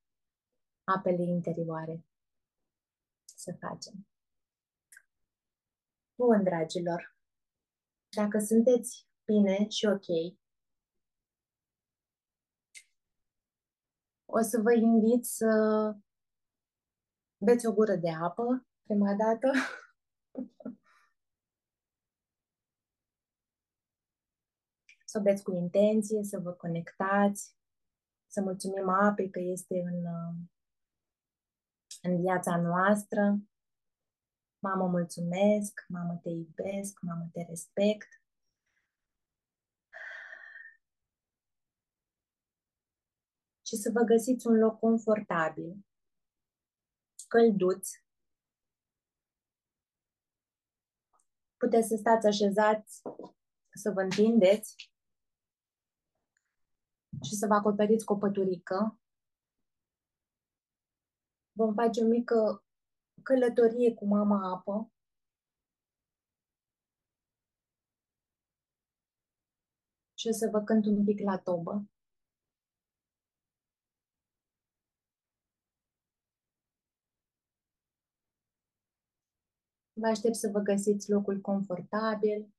[0.84, 2.06] apele interioare
[3.44, 4.08] să facem.
[6.16, 7.18] Bun, dragilor,
[8.10, 10.08] dacă sunteți bine și ok,
[14.26, 15.48] o să vă invit să
[17.38, 19.52] beți o gură de apă prima dată.
[25.06, 27.56] să o beți cu intenție, să vă conectați,
[28.28, 30.06] să mulțumim apei că este în,
[32.04, 33.38] în viața noastră.
[34.60, 38.08] Mamă, mulțumesc, mamă, te iubesc, mamă, te respect.
[43.74, 45.86] și să vă găsiți un loc confortabil,
[47.28, 47.90] călduț.
[51.58, 53.02] Puteți să stați așezați,
[53.74, 54.92] să vă întindeți
[57.24, 59.00] și să vă acoperiți cu o păturică.
[61.56, 62.64] Vom face o mică
[63.24, 64.92] călătorie cu mama apă.
[70.14, 71.86] Și o să vă cânt un pic la tobă.
[79.94, 82.54] Vă aștept să vă găsiți locul confortabil.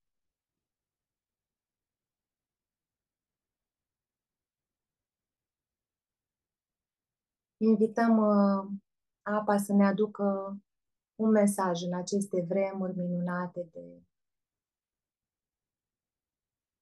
[7.57, 8.84] Invităm uh,
[9.25, 10.57] apa să ne aducă
[11.15, 14.03] un mesaj în aceste vremuri minunate de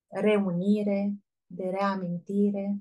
[0.08, 1.14] reunire,
[1.46, 2.80] de reamintire.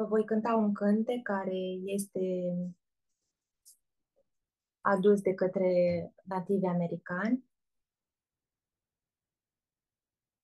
[0.00, 2.20] Vă voi cânta un cânte care este
[4.80, 5.70] adus de către
[6.24, 7.44] nativi americani.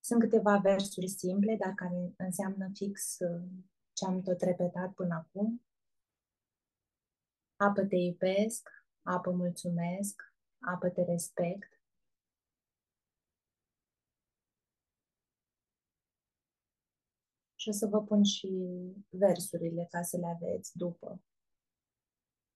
[0.00, 3.48] Sunt câteva versuri simple, dar care înseamnă fix uh,
[3.92, 5.64] ce am tot repetat până acum.
[7.56, 8.68] Apă te iubesc,
[9.02, 11.75] apă mulțumesc, apă te respect,
[17.66, 18.48] Și o să vă pun și
[19.08, 21.22] versurile ca să le aveți după.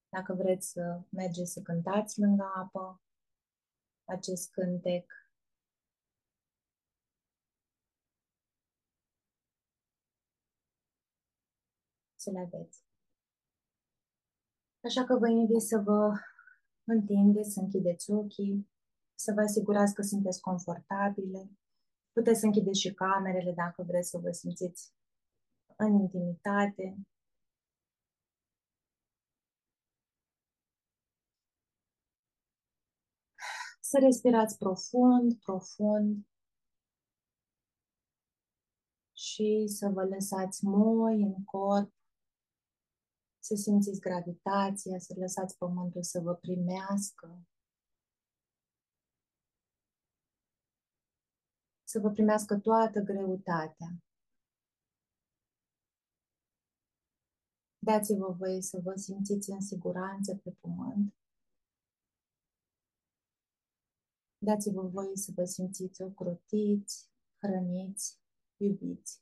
[0.08, 3.02] Dacă vreți să mergeți să cântați lângă apă,
[4.04, 5.12] acest cântec,
[12.16, 12.84] să le aveți.
[14.84, 16.12] Așa că vă invit să vă
[16.84, 18.70] întindeți, să închideți ochii,
[19.14, 21.50] să vă asigurați că sunteți confortabile.
[22.12, 24.98] Puteți să închideți și camerele dacă vreți să vă simțiți
[25.80, 26.96] în intimitate.
[33.80, 36.26] Să respirați profund, profund
[39.12, 41.94] și să vă lăsați moi în corp,
[43.38, 47.44] să simțiți gravitația, să lăsați pământul să vă primească.
[51.84, 53.88] Să vă primească toată greutatea.
[57.82, 61.14] Dați-vă voie să vă simțiți în siguranță pe pământ.
[64.38, 67.08] Dați-vă voie să vă simțiți ocrotiți,
[67.38, 68.18] hrăniți,
[68.56, 69.20] iubiți.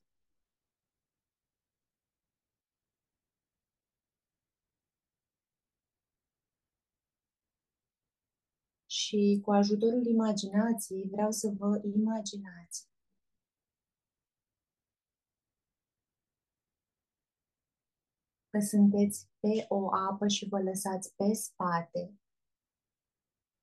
[8.87, 12.89] Și cu ajutorul imaginației vreau să vă imaginați
[18.59, 22.21] că sunteți pe o apă și vă lăsați pe spate,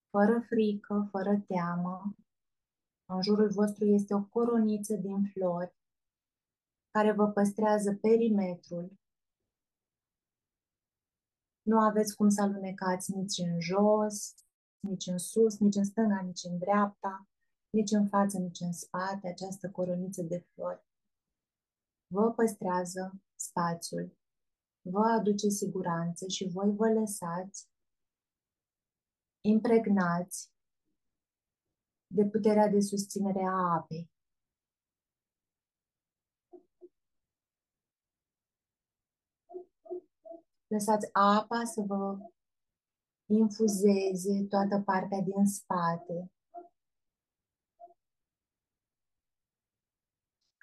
[0.09, 2.15] fără frică, fără teamă.
[3.05, 5.75] În jurul vostru este o coroniță din flori
[6.91, 8.99] care vă păstrează perimetrul.
[11.61, 14.35] Nu aveți cum să alunecați nici în jos,
[14.79, 17.27] nici în sus, nici în stânga, nici în dreapta,
[17.69, 20.85] nici în față, nici în spate, această coroniță de flori.
[22.07, 24.17] Vă păstrează spațiul
[24.89, 27.67] vă aduce siguranță și voi vă lăsați
[29.41, 30.51] impregnați
[32.07, 34.09] de puterea de susținere a apei.
[40.67, 42.17] Lăsați apa să vă
[43.25, 46.31] infuzeze toată partea din spate,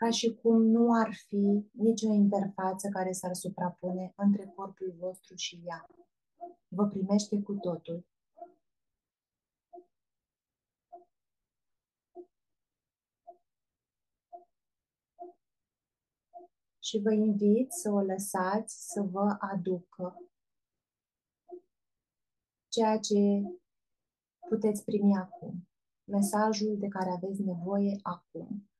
[0.02, 5.62] ca și cum nu ar fi nicio interfață care s-ar suprapune între corpul vostru și
[5.64, 5.86] ea.
[6.68, 8.06] Vă primește cu totul.
[16.78, 20.30] Și vă invit să o lăsați să vă aducă
[22.68, 23.42] ceea ce
[24.48, 25.68] puteți primi acum.
[26.04, 28.71] Mesajul de care aveți nevoie acum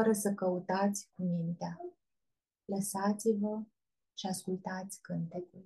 [0.00, 1.80] fără să căutați cu mintea.
[2.64, 3.62] Lăsați-vă
[4.14, 5.64] și ascultați cântecul.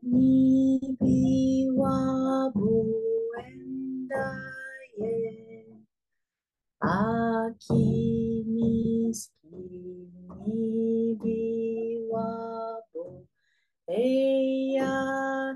[0.00, 1.98] Ni biwa
[2.54, 4.30] buenda
[4.98, 5.64] ye
[6.76, 9.46] Aki miski
[10.44, 12.30] ni biwa
[12.92, 13.28] bu
[13.86, 14.94] Heia,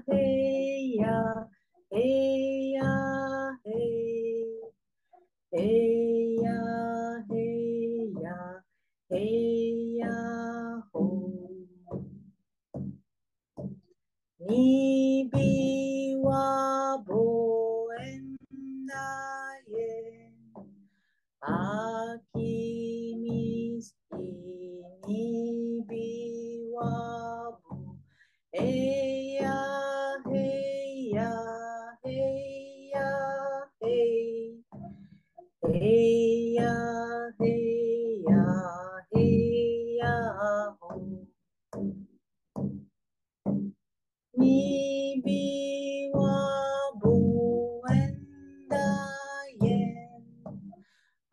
[0.07, 1.49] heia,
[1.91, 3.18] heia
[5.53, 6.63] Hey ya,
[7.27, 8.39] hey ya,
[9.11, 10.15] hey ya
[10.95, 11.03] ho.
[14.47, 15.51] Nibi
[16.23, 19.07] wa boenda.
[21.43, 21.98] Ah.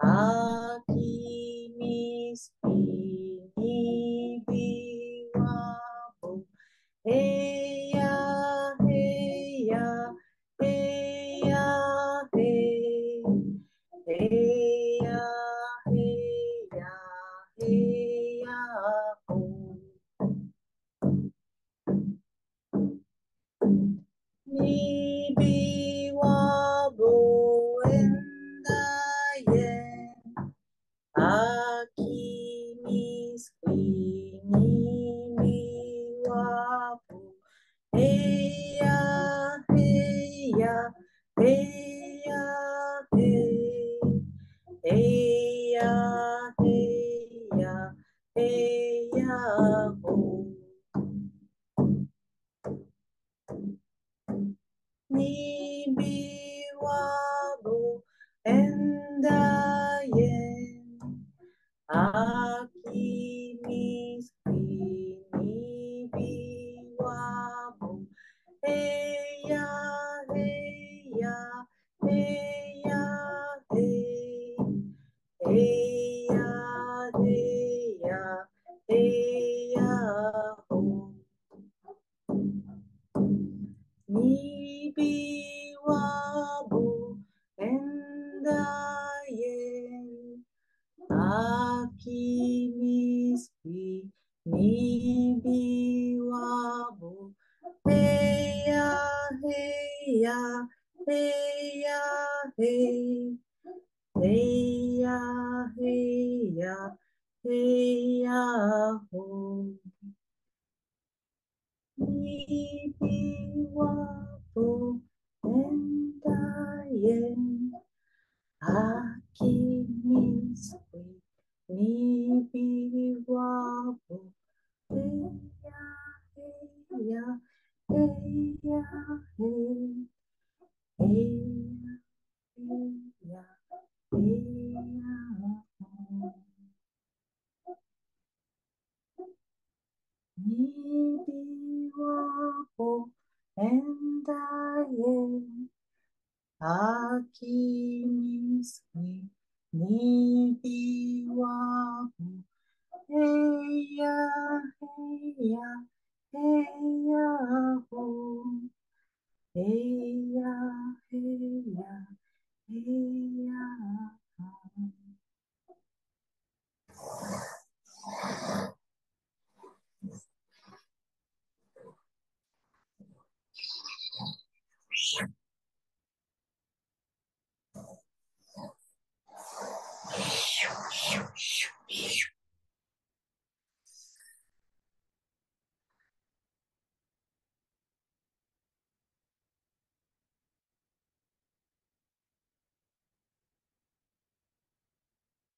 [0.06, 0.65] 啊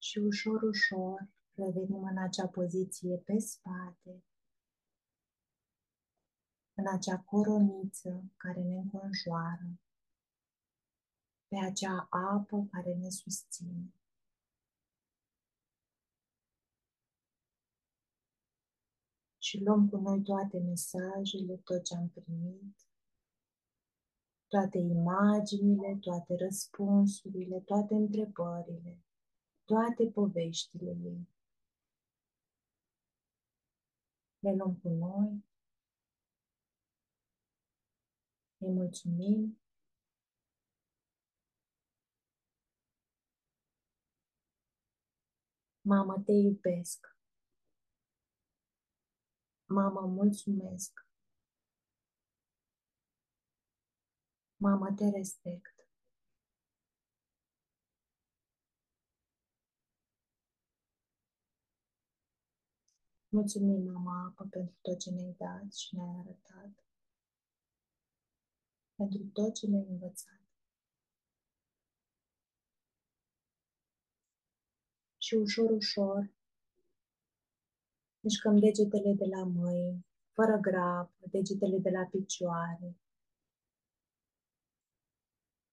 [0.08, 4.24] Și ușor, ușor revenim în acea poziție pe spate,
[6.74, 9.80] în acea coroniță care ne înconjoară,
[11.48, 13.92] pe acea apă care ne susține.
[19.38, 22.76] Și luăm cu noi toate mesajele, tot ce am primit,
[24.46, 29.02] toate imaginile, toate răspunsurile, toate întrebările,
[29.68, 31.28] toate poveștile ei.
[34.38, 35.44] Le luăm cu noi,
[38.58, 39.60] îi mulțumim
[45.80, 47.16] Mamă, te iubesc.
[49.66, 51.06] Mamă, mulțumesc.
[54.56, 55.77] Mamă, te respect.
[63.30, 66.84] Mulțumim, mama apă, pentru tot ce ne-ai dat și ne-ai arătat.
[68.94, 70.40] Pentru tot ce ne-ai învățat.
[75.18, 76.30] Și ușor, ușor,
[78.20, 82.96] mișcăm degetele de la mâini, fără grab, degetele de la picioare.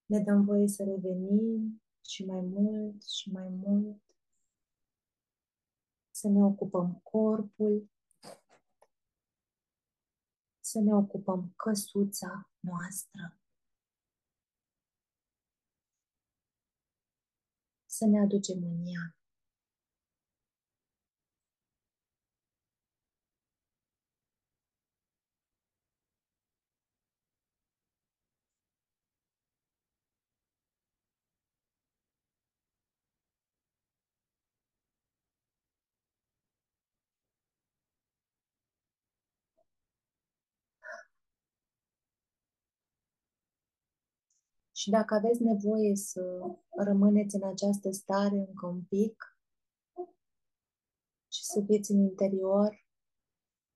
[0.06, 4.05] Ne dăm voie să revenim și mai mult și mai mult
[6.26, 7.90] să ne ocupăm corpul,
[10.60, 13.40] să ne ocupăm căsuța noastră,
[17.86, 19.16] să ne aducem în ea.
[44.86, 46.22] Și dacă aveți nevoie să
[46.70, 49.40] rămâneți în această stare încă un pic
[51.28, 52.88] și să fiți în interior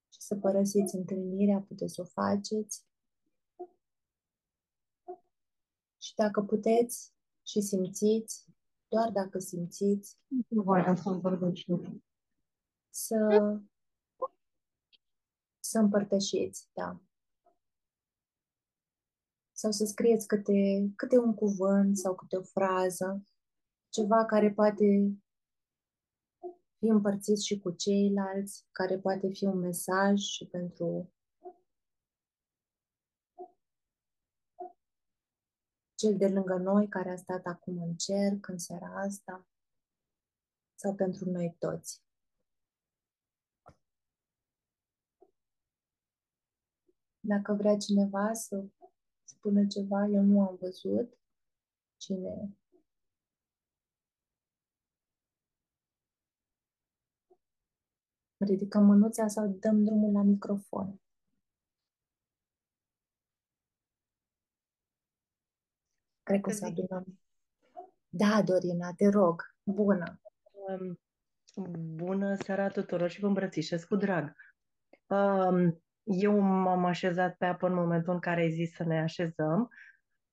[0.10, 2.86] și să părăsiți întâlnirea, puteți să o faceți.
[6.01, 7.14] Și dacă puteți
[7.45, 8.45] și simțiți,
[8.88, 10.18] doar dacă simțiți,
[12.89, 13.60] să,
[15.60, 17.01] să împărtășiți, da
[19.62, 23.28] sau să scrieți câte, câte un cuvânt sau câte o frază,
[23.89, 24.86] ceva care poate
[26.78, 31.14] fi împărțit și cu ceilalți, care poate fi un mesaj și pentru
[35.95, 39.47] cel de lângă noi care a stat acum în cer în seara asta
[40.76, 42.03] sau pentru noi toți.
[47.20, 48.66] Dacă vrea cineva să
[49.40, 51.18] spune ceva, eu nu am văzut
[51.98, 52.60] cine
[58.46, 61.02] ridicăm mânuța sau dăm drumul la microfon.
[66.24, 67.20] Cred că o să adunăm.
[68.10, 69.56] Da, Dorina, te rog.
[69.64, 70.22] Bună.
[70.52, 71.00] Um,
[71.96, 74.36] bună seara tuturor și vă îmbrățișez cu drag.
[75.08, 79.70] Um, eu m-am așezat pe apă în momentul în care ai zis să ne așezăm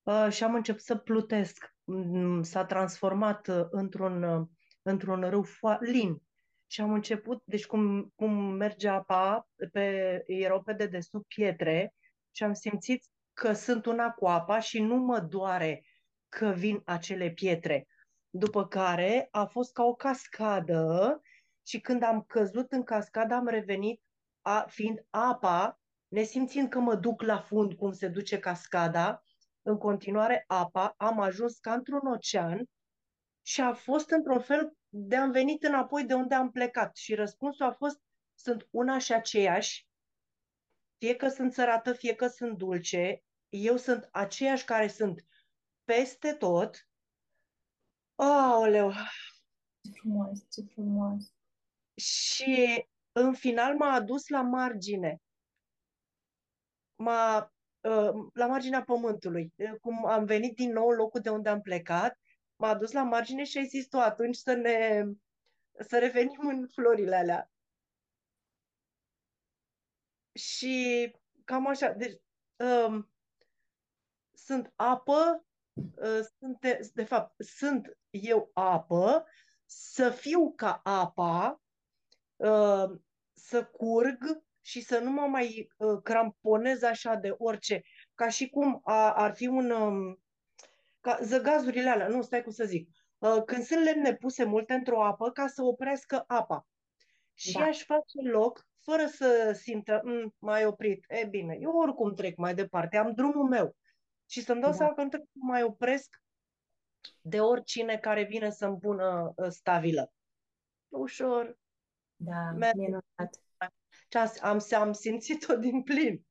[0.02, 1.74] uh, și am început să plutesc.
[1.84, 4.46] Mm, s-a transformat uh, într-un, uh,
[4.82, 5.44] într-un râu
[5.80, 6.22] lin.
[6.66, 11.94] Și am început, deci cum, cum merge apa, pe, erau pe dedesubt pietre
[12.30, 15.84] și am simțit că sunt una cu apa și nu mă doare
[16.28, 17.86] că vin acele pietre.
[18.30, 21.20] După care a fost ca o cascadă
[21.66, 24.00] și când am căzut în cascadă am revenit
[24.46, 29.24] a, fiind apa, nesimțind că mă duc la fund cum se duce cascada,
[29.62, 32.64] în continuare apa, am ajuns ca într-un ocean
[33.42, 36.96] și a fost într-un fel de am venit înapoi de unde am plecat.
[36.96, 38.00] Și răspunsul a fost,
[38.34, 39.86] sunt una și aceeași,
[40.98, 45.26] fie că sunt sărată, fie că sunt dulce, eu sunt aceeași care sunt
[45.84, 46.88] peste tot.
[48.14, 48.92] Aoleu!
[49.82, 51.32] Ce frumos, ce frumos!
[51.94, 52.86] Și
[53.18, 55.20] în final m-a adus la margine.
[56.96, 59.52] M-a, uh, la marginea pământului.
[59.56, 62.18] Uh, cum am venit din nou în locul de unde am plecat,
[62.56, 65.04] m-a adus la margine și ai zis tu atunci să ne
[65.78, 67.50] să revenim în florile alea.
[70.32, 71.14] Și
[71.44, 72.20] cam așa, deci
[72.56, 73.10] um,
[74.32, 76.58] sunt apă, uh, sunt,
[76.92, 79.26] de fapt, sunt eu apă,
[79.64, 81.62] să fiu ca apa,
[82.36, 83.04] uh,
[83.46, 87.82] să curg și să nu mă mai uh, cramponez așa de orice,
[88.14, 89.70] ca și cum a, ar fi un...
[89.70, 90.20] Um,
[91.00, 92.88] ca zăgazurile alea, nu, stai cum să zic.
[93.18, 96.66] Uh, când sunt lemne puse multe într-o apă, ca să oprească apa.
[97.34, 97.64] Și da.
[97.64, 102.54] aș face loc, fără să simtă, mm, mai oprit, e bine, eu oricum trec mai
[102.54, 103.76] departe, am drumul meu.
[104.28, 104.76] Și să-mi dau da.
[104.76, 106.22] seama că nu trebuie să mai opresc
[107.20, 110.12] de oricine care vine să-mi pună uh, stabilă.
[110.88, 111.58] Ușor,
[112.16, 112.76] da, Merg.
[112.76, 113.40] minunat.
[114.40, 116.26] Am, am simțit-o din plin.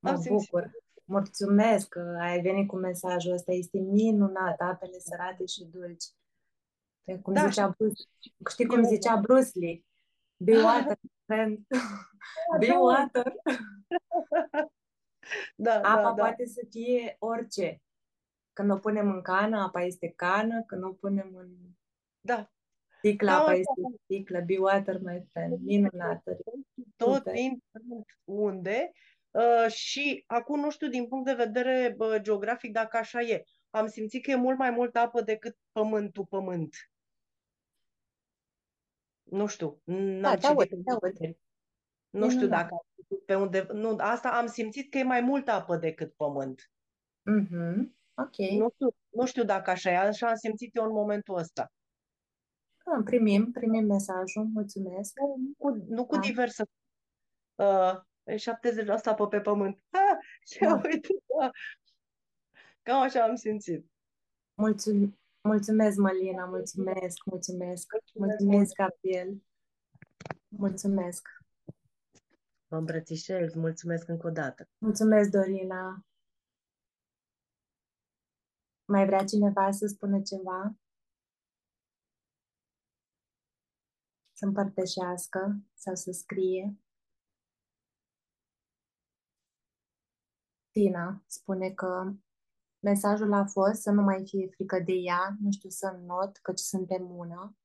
[0.00, 0.62] Mă am bucur.
[0.62, 0.82] Simțit.
[1.04, 3.52] Mulțumesc că ai venit cu mesajul ăsta.
[3.52, 6.04] Este minunat, apele sărate și dulci.
[7.22, 8.02] Cum Da, zicea Bruce,
[8.50, 9.84] știi cum Eu- zicea Bruce Lee?
[10.36, 10.62] Be Ah.
[10.64, 11.66] water, friend.
[12.58, 12.78] Be da.
[12.78, 13.32] water.
[15.56, 16.14] Da, Apa da, da.
[16.14, 17.82] poate să fie orice.
[18.52, 20.62] Când o punem în cană, apa este cană.
[20.62, 21.48] Când o punem în
[22.20, 22.52] Da.
[22.98, 24.40] Sticlă, Da, apa mă, este sticlă.
[24.40, 25.60] Be water, my friend.
[25.60, 26.36] Minunată.
[26.96, 27.34] tot Super.
[27.34, 28.92] indiferent unde.
[29.30, 33.44] Uh, și acum nu știu din punct de vedere bă, geografic dacă așa e.
[33.70, 36.74] Am simțit că e mult mai mult apă decât pământul pământ.
[39.22, 41.02] Nu știu, n-am Da, te citit aud, în te aud.
[41.02, 41.38] nicăieri.
[42.10, 42.60] Nu știu Minunat.
[42.62, 43.66] dacă am citit pe unde.
[43.72, 46.70] Nu, asta am simțit că e mai multă apă decât pământ.
[47.22, 47.96] Mhm.
[48.14, 48.36] Ok.
[48.36, 51.72] Nu știu, nu știu dacă așa e, așa am simțit eu în momentul ăsta.
[52.96, 54.44] Ah, primim, primim mesajul.
[54.44, 55.12] Mulțumesc.
[55.18, 56.20] Nu, nu cu, nu cu Da.
[56.20, 56.64] diversă.
[57.54, 59.82] Uh, e 70% apă pe pământ.
[59.92, 60.80] Ha, și Da.
[60.84, 61.08] uite,
[61.38, 61.50] da.
[62.82, 63.86] Cam așa am simțit.
[64.54, 66.44] Mulțum- mulțumesc, Mălina.
[66.44, 67.92] Mulțumesc, mulțumesc.
[67.92, 69.42] Mulțumesc Mulțumesc, Gabriel.
[70.48, 71.28] Mulțumesc.
[72.66, 74.68] Vă îmbrățișez, mulțumesc încă o dată.
[74.78, 76.02] Mulțumesc, Dorina.
[78.84, 80.74] Mai vrea cineva să spună ceva?
[84.38, 86.78] Să împărtășească sau să scrie?
[90.70, 92.12] Tina spune că
[92.78, 96.58] mesajul a fost să nu mai fie frică de ea, nu știu să not, căci
[96.58, 97.56] suntem una.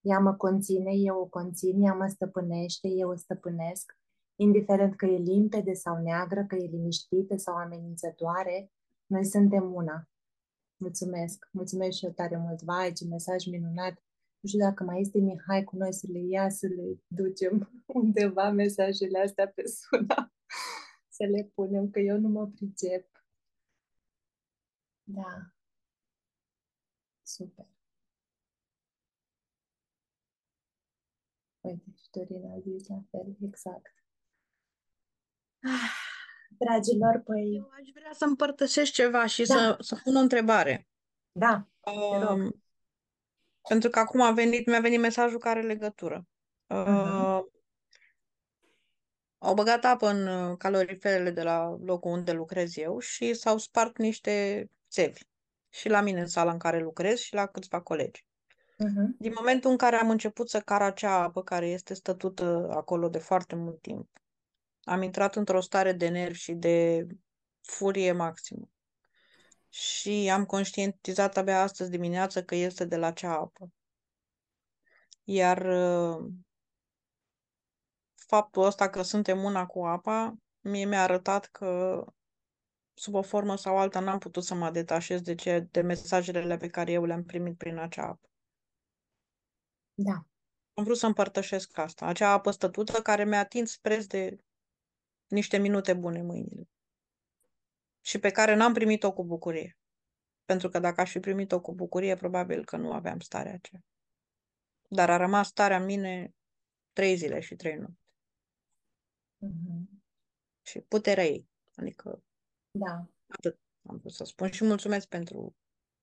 [0.00, 3.98] Ea mă conține, eu o conțin, ea mă stăpânește, eu o stăpânesc.
[4.36, 8.72] Indiferent că e limpede sau neagră, că e liniștită sau amenințătoare,
[9.06, 10.08] noi suntem una.
[10.76, 12.62] Mulțumesc, mulțumesc și eu tare mult.
[12.62, 14.02] Vai, ce mesaj minunat!
[14.40, 17.70] Nu știu dacă mai este Mihai cu noi să le ia, să le ducem
[18.00, 20.32] undeva mesajele astea pe suna,
[21.16, 23.24] să le punem, că eu nu mă pricep.
[25.02, 25.52] Da.
[27.22, 27.66] Super.
[31.60, 33.94] Uite, și Dorina a zis la fel, exact.
[35.62, 35.90] Ah,
[36.58, 39.54] Dragilor, păi, Eu aș vrea să împărtășesc ceva și Da.
[39.54, 40.88] să, să pun o întrebare.
[41.32, 42.38] da, te rog.
[42.38, 42.62] Um,
[43.68, 46.26] pentru că acum a venit, mi-a venit mesajul care are legătură.
[46.66, 46.92] Mhm.
[46.92, 47.44] Uh,
[49.38, 53.98] au băgat apă în uh, caloriferele de la locul unde lucrez eu și s-au spart
[53.98, 55.20] niște țevi.
[55.68, 58.24] Și la mine în sala în care lucrez și la câțiva colegi.
[58.78, 59.16] Mhm.
[59.18, 63.18] Din momentul în care am început să car acea apă care este stătută acolo de
[63.18, 64.08] foarte mult timp,
[64.82, 67.06] am intrat într-o stare de nervi și de
[67.60, 68.68] furie maximă.
[69.72, 73.70] Și am conștientizat abia astăzi dimineață că este de la acea apă.
[75.24, 76.32] Iar uh,
[78.14, 82.04] faptul ăsta că suntem una cu apa, mie mi-a arătat că
[82.94, 86.68] sub o formă sau alta n-am putut să mă detașez de, ce, de mesajele pe
[86.68, 88.28] care eu le-am primit prin acea apă.
[89.94, 90.24] Da.
[90.74, 94.38] Am vrut să împărtășesc asta, acea apă stătută care mi-a atins preț de
[95.26, 96.69] niște minute bune mâinile
[98.00, 99.78] și pe care n-am primit-o cu bucurie.
[100.44, 103.84] Pentru că dacă aș fi primit-o cu bucurie, probabil că nu aveam starea aceea.
[104.88, 106.34] Dar a rămas starea în mine
[106.92, 108.02] trei zile și trei nopți.
[109.36, 110.02] Mhm.
[110.62, 111.48] Și puterea ei.
[111.74, 112.22] Adică
[112.70, 113.06] Da.
[113.26, 115.56] atât am vrut să spun și mulțumesc pentru,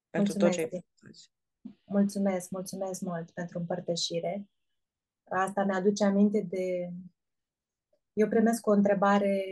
[0.09, 0.89] pentru tot ce ai Mulțumesc.
[0.95, 1.31] făcut azi.
[1.83, 4.49] Mulțumesc, mulțumesc mult pentru împărtășire.
[5.23, 6.89] Asta mi-aduce aminte de...
[8.13, 9.43] Eu primesc o întrebare,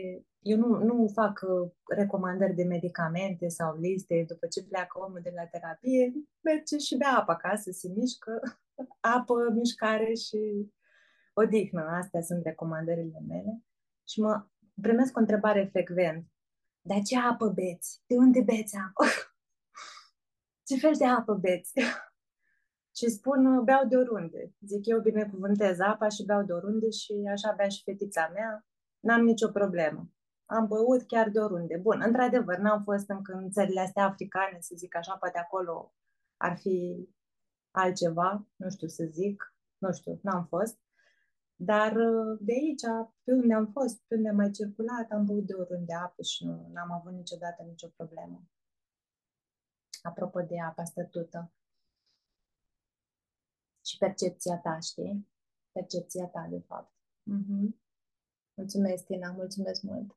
[0.46, 5.32] eu nu, nu fac uh, recomandări de medicamente sau liste, după ce pleacă omul de
[5.34, 8.42] la terapie, merge și bea apă acasă, se mișcă,
[9.16, 10.72] apă, mișcare și
[11.32, 11.80] odihnă.
[11.80, 13.62] Astea sunt recomandările mele.
[14.08, 14.46] Și mă
[14.80, 16.26] primesc o întrebare frecvent.
[16.80, 18.02] Dar ce apă beți?
[18.06, 19.04] De unde beți apă?
[20.68, 21.72] ce fel de apă beți?
[22.98, 24.54] și spun, beau de oriunde.
[24.60, 28.66] Zic, eu binecuvântez apa și beau de oriunde și așa bea și fetița mea.
[29.00, 30.10] N-am nicio problemă.
[30.46, 31.76] Am băut chiar de oriunde.
[31.76, 35.94] Bun, într-adevăr, n-am fost încă în țările astea africane, să zic așa, poate acolo
[36.36, 37.08] ar fi
[37.70, 40.78] altceva, nu știu să zic, nu știu, n-am fost.
[41.56, 42.82] Dar uh, de aici,
[43.24, 46.44] pe unde am fost, pe unde am mai circulat, am băut de oriunde apă și
[46.44, 48.42] nu am avut niciodată nicio problemă.
[50.02, 51.52] Apropo de apa stătută.
[53.84, 55.28] Și percepția ta, știi?
[55.72, 56.92] Percepția ta, de fapt.
[57.22, 57.80] Mhm.
[58.54, 60.16] Mulțumesc, Tina, mulțumesc mult.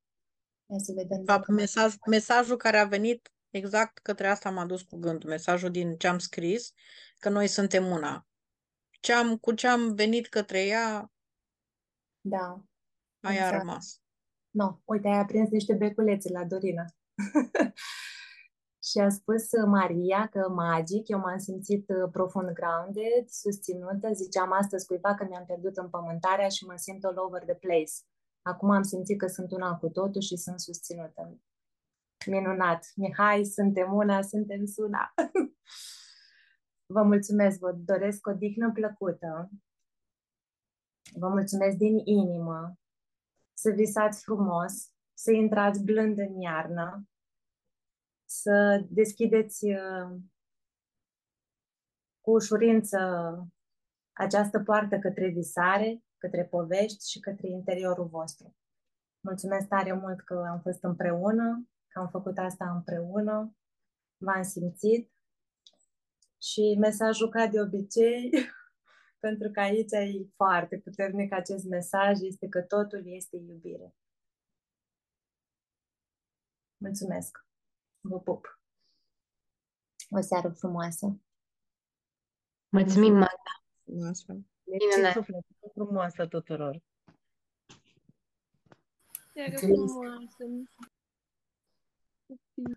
[0.72, 1.60] Ia să vedem De fapt, dacă mai...
[1.60, 5.30] mesaj, mesajul care a venit exact către asta m-a dus cu gândul.
[5.30, 6.74] Mesajul din ce am scris,
[7.20, 8.28] că noi suntem una.
[9.00, 11.12] Ce am, cu ce am venit către ea,
[12.22, 12.64] Da,
[13.22, 13.58] aia a exact.
[13.58, 14.02] rămas.
[14.50, 16.86] No, uite, ai aprins niște beculețe la Dorina.
[18.92, 24.14] Și a spus uh, Maria că magic, eu m-am simțit uh, profund grounded, susținută.
[24.14, 27.94] Ziceam astăzi cuiva că mi-am pierdut împământarea și mă simt all over the place.
[28.42, 31.40] Acum am simțit că sunt una cu totul și sunt susținută.
[32.26, 32.92] Minunat!
[32.96, 35.14] Mihai, suntem una, suntem suna!
[36.94, 39.50] Vă mulțumesc, vă doresc o dihnă plăcută.
[41.14, 42.78] Vă mulțumesc din inimă.
[43.54, 47.08] Să visați frumos, să intrați blând în iarnă,
[48.26, 50.20] să deschideți uh,
[52.22, 53.00] cu ușurință
[54.14, 58.56] această poartă către visare, către povești și către interiorul vostru.
[59.20, 63.58] Mulțumesc tare mult că am fost împreună, că am făcut asta împreună,
[64.18, 65.12] v-am simțit
[66.42, 68.30] și mesajul ca de obicei,
[69.26, 73.96] pentru că aici e foarte puternic acest mesaj, este că totul este iubire.
[76.78, 77.46] Mulțumesc!
[78.00, 78.60] Vă pup!
[80.10, 81.22] O seară frumoasă!
[82.70, 83.64] Mulțumim, Magda!
[83.84, 84.46] Frumoasă!
[84.70, 85.14] Minunat.
[85.14, 86.82] Suflet, frumoasă tuturor!
[89.34, 90.44] Seară frumoasă!
[92.28, 92.76] Thank you.